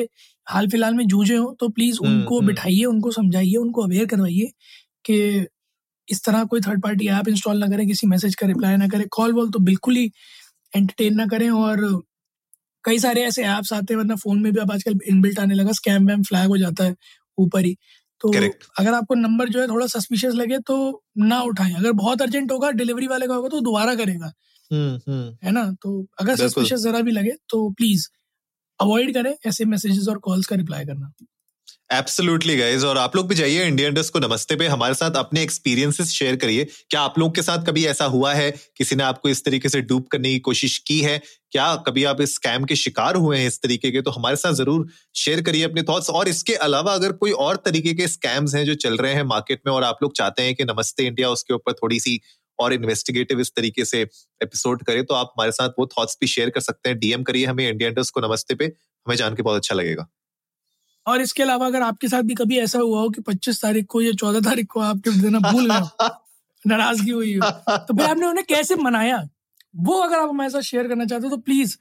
हाल 0.48 0.68
फ़िलहाल 0.70 0.94
में 0.94 1.06
जूझे 1.08 1.36
हों 1.36 1.54
तो 1.56 1.70
प्लीज़ 1.70 2.00
हम्म, 2.04 2.18
उनको। 2.20 2.42
बिठाइए 2.42 2.84
उनको 2.86 3.12
समझाइए 3.12 3.56
उनको 3.56 3.84
अवेयर 3.84 4.06
करवाइए 4.06 4.52
कि 5.06 5.46
इस 6.12 6.24
तरह 6.24 6.44
कोई 6.44 6.62
थर्ड 6.62 6.82
पार्टी 6.82 7.08
ऐप 7.08 7.28
इंस्टॉल 7.28 7.58
ना 7.58 7.68
करें 7.68 7.88
किसी 7.88 8.08
मैसेज 8.08 8.36
का 8.36 8.48
रिप्लाई 8.48 8.78
ना 8.78 8.88
करें 8.88 9.08
कॉल 9.12 9.34
वॉल 9.34 9.50
तो 9.50 9.60
बिल्कुल 9.60 9.96
ही 9.96 10.12
एंटरटेन 10.76 11.16
ना 11.16 11.26
करें 11.26 11.50
और 11.50 12.04
कई 12.84 13.00
सारे 13.00 13.24
ऐसे 13.24 13.44
ऐप्स 13.44 13.74
आते 13.74 13.94
हैं 13.94 14.00
वरना 14.00 14.16
फ़ोन 14.16 14.42
में 14.42 14.54
भी 14.54 14.60
अब 14.60 14.72
आजकल 14.72 15.00
इनबिल्ट 15.08 15.40
आने 15.40 15.56
लगा 15.56 15.72
स्कैम 15.72 16.08
वैम 16.08 16.24
फ्लैग 16.24 16.48
हो 16.48 16.58
जाता 16.58 16.84
है 16.84 16.96
ऊपर 17.38 17.66
ही। 17.66 17.78
तो 18.22 18.30
Correct. 18.30 18.66
अगर 18.80 18.94
आपको 18.94 19.16
नंबर 19.16 19.50
जो 19.50 19.62
है 19.62 19.68
थोड़ा 19.68 19.88
सस्पिशियस 19.88 20.34
लगे 20.34 20.60
तो 20.60 21.04
ना 21.18 21.42
उठाएँ। 21.42 21.74
अगर 21.74 21.92
बहुत 21.92 22.22
अर्जेंट 22.22 22.52
होगा 22.52 22.72
डिलीवरी 22.72 23.08
वाले 23.08 23.28
का 23.28 23.34
होगा 23.34 23.50
तो 23.50 23.60
दोबारा 23.60 23.96
करेगा। 23.96 24.34
हम्म 24.72 25.12
हम्म। 25.12 25.38
है 25.44 25.52
ना? 25.52 25.76
तो 25.82 26.08
अगर 26.22 26.36
सस्पिशियस 26.36 26.82
जरा 26.82 27.00
भी 27.00 27.12
लगे 27.12 27.32
तो 27.50 27.70
प्लीज़ 27.70 28.08
अवॉइड 28.82 29.14
करें 29.14 29.36
ऐसे 29.46 29.66
मैसेजेस 29.66 30.08
और 30.08 30.18
कॉल्स 30.18 30.46
का 30.46 30.56
रिप्लाई 30.56 30.86
करना। 30.86 31.12
एब्सोल्युटली 31.90 32.56
गाइज़ 32.58 32.86
और 32.86 32.98
आप 32.98 33.16
लोग 33.16 33.28
भी 33.28 33.36
जाइए 33.36 33.66
इंडियन 33.66 33.94
डस्ट 33.94 34.14
को 34.14 34.20
नमस्ते 34.20 34.56
पे। 34.56 34.68
हमारे 34.68 34.94
साथ 34.94 35.16
अपने 35.16 35.42
एक्सपीरियंसेस 35.42 36.10
शेयर 36.10 36.36
करिए। 36.36 36.64
क्या 36.90 37.02
आप 37.02 37.20
लोग 37.20 37.36
के 37.36 37.42
साथ 37.42 37.66
कभी 37.66 37.86
ऐसा 37.86 38.06
हुआ 38.06 38.34
है? 38.34 38.50
किसी 38.78 38.96
ने 38.96 39.04
आपको 39.04 39.30
इस 39.30 39.44
तरीके 39.46 39.70
से 39.70 39.82
डूब 39.82 40.08
करने 40.08 40.30
की 40.30 40.40
कोशिश 40.40 40.78
की 40.78 41.00
है? 41.02 41.22
क्या 41.52 41.76
कभी 41.88 42.04
आप 42.04 42.22
इस 42.22 42.34
स्कैम 42.36 42.64
के 42.64 42.76
शिकार 42.76 43.16
हुए 43.16 43.38
हैं 43.38 43.48
इस 43.48 43.62
तरीके 43.62 43.92
के? 43.92 44.02
तो 44.02 44.12
हमारे 44.12 44.36
साथ 44.36 44.54
ज़रूर 44.54 44.88
शेयर 45.16 45.42
करिए 45.42 45.64
अपने 45.64 45.84
थॉट्स 45.84 46.10
और 46.10 46.28
इसके 46.28 46.54
अलावा 46.68 46.94
अगर 46.94 47.12
कोई 47.12 47.32
और 47.32 47.62
तरीके 47.66 47.94
के 47.94 48.08
स्कैम्स 48.08 48.56
हैं 48.56 48.66
जो 48.66 48.76
चल 48.76 48.98
रहे 48.98 49.14
हैं 49.14 49.24
मार्केट 49.26 49.62
में 49.68 49.74
और 49.74 49.84
आप 49.84 50.04
लोग 50.04 50.16
चाहते 50.18 50.42
हैं 50.42 50.56
कि 50.56 50.64
नमस्ते 50.64 51.08
इंडिया 51.08 51.30
उसके 51.30 51.54
ऊपर 51.54 51.74
थोड़ी 51.74 52.00
सी 52.00 52.20
और 52.60 52.74
इन्वेस्टिगेटिव 52.74 53.40
इस 53.40 53.52
तरीके 53.56 53.86
से 53.86 54.02
एपिसोड 54.02 54.84
करे 54.84 55.04
तो 55.04 55.14
आप 55.14 55.34
हमारे 55.38 55.52
साथ 55.52 55.80
वो 55.80 55.90
थॉट्स 55.98 56.18
भी 56.22 56.28
शेयर 56.28 56.50
कर 56.50 56.62
सकते 56.62 56.90
हैं। 56.90 57.00
डीएम 57.00 57.24
करिए 57.24 57.46
हमें 57.46 57.68
इंडियन 57.70 57.94
डस्ट 57.94 58.14
को 58.14 58.28
नमस्ते 58.28 58.56
पे। 58.56 58.66
हमें 58.66 59.16
जान 59.16 59.36
के 59.36 59.44
बहुत 59.44 59.58
अच्छा 59.58 59.76
लगेगा। 59.76 60.08
और 61.08 61.22
इसके 61.22 61.44
अलावा 61.44 61.68
अगर 61.68 61.82
आपके 61.82 62.08
साथ 62.08 62.24
भी 62.24 62.36
कभी 62.36 62.60
ऐसा 62.60 62.80
हुआ 62.80 63.02
हो 63.02 63.10
कि 63.10 63.22
25 63.22 63.62
तारीख 63.62 63.86
को 63.90 64.02
या 64.02 64.12
14 64.12 64.46
तारीख 64.46 64.68
को 64.72 64.80
आप 64.80 64.98
गिफ्ट 64.98 65.20
देना 65.20 65.40
भूल 65.52 65.72
गए 65.72 66.10
नाराज़गी 66.68 67.12
हुई 67.12 67.36
हो 67.36 67.52
तो 67.88 67.94
भाई 67.94 68.08
आपने 68.08 68.28
उन्हें 68.28 68.46
कैसे 68.50 68.76
मनाया? 68.76 69.24
वो 69.76 69.94
अगर 70.02 70.20
आप 70.20 70.30
हमारे 70.30 70.50
साथ 70.50 70.62
शेयर 70.62 70.88
करना 70.88 71.06
चाहते 71.06 71.28
हो 71.28 71.36
तो 71.36 71.42
प्लीज़ 71.42 71.78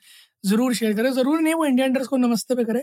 ज़रूर 0.46 0.74
शेयर 0.74 0.94
करें। 0.96 1.10
ज़रूर 1.12 1.40
नहीं 1.40 1.54
वो 1.54 1.64
इंडियन 1.66 1.92
ड्रेस 1.92 2.06
को 2.06 2.16
नमस्ते 2.16 2.54
पे 2.54 2.64
करें। 2.64 2.82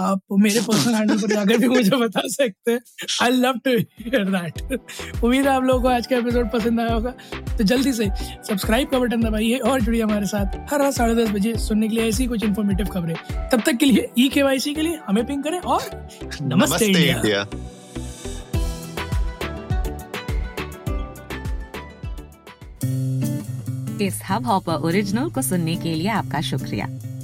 आप 0.00 0.20
मेरे 0.32 0.60
पर्सनल 0.60 0.94
हैंडल 0.94 1.18
पर 1.20 1.28
जाकर 1.28 1.58
भी 1.58 1.68
मुझे 1.68 1.96
बता 1.96 2.20
सकते 2.26 2.72
हैं। 2.72 2.80
I 3.22 3.30
love 3.30 3.58
to 3.64 3.70
hear 3.70 4.24
that 4.26 4.62
उम्मीद 5.24 5.46
है 5.46 5.52
आप 5.52 5.64
लोगों 5.64 5.82
को 5.82 5.88
आज 5.88 6.06
का 6.06 6.16
एपिसोड 6.16 6.50
पसंद 6.50 6.80
आया 6.80 6.94
होगा। 6.94 7.10
तो 7.56 7.64
जल्दी 7.64 7.92
से 7.92 8.08
सब्सक्राइब 8.48 8.88
का 8.88 8.98
बटन 8.98 9.22
दबाइए 9.22 9.56
और 9.56 9.80
जुड़िए 9.80 10.02
हमारे 10.02 10.26
साथ 10.26 10.72
हर 10.72 10.82
रात 10.82 10.94
साढ़े 10.94 11.14
दस 11.14 11.30
बजे 11.30 11.54
सुनने 11.58 11.88
के 11.88 11.94
लिए 11.94 12.08
ऐसी 12.08 12.26
कुछ 12.26 12.44
इन्फॉर्मेटिव 12.44 12.86
खबरें। 12.86 13.14
तब 13.52 13.62
तक 13.66 13.76
के 13.76 13.86
लिए 13.86 14.08
ई 14.18 14.28
के 14.28 14.72
के 14.74 14.82
लिए 14.82 14.98
हमें 15.06 15.24
पिंग 15.26 15.42
करें 15.44 15.58
और 15.58 16.08
नमस्ते 16.42 16.86
इंडिया। 16.86 17.16
इंडिया। 17.16 17.46
इस 24.06 24.20
हब 24.30 24.46
हॉपर 24.46 24.72
ओरिजिनल 24.72 25.30
को 25.30 25.42
सुनने 25.42 25.76
के 25.76 25.94
लिए 25.94 26.08
आपका 26.08 26.40
शुक्रिया। 26.40 26.86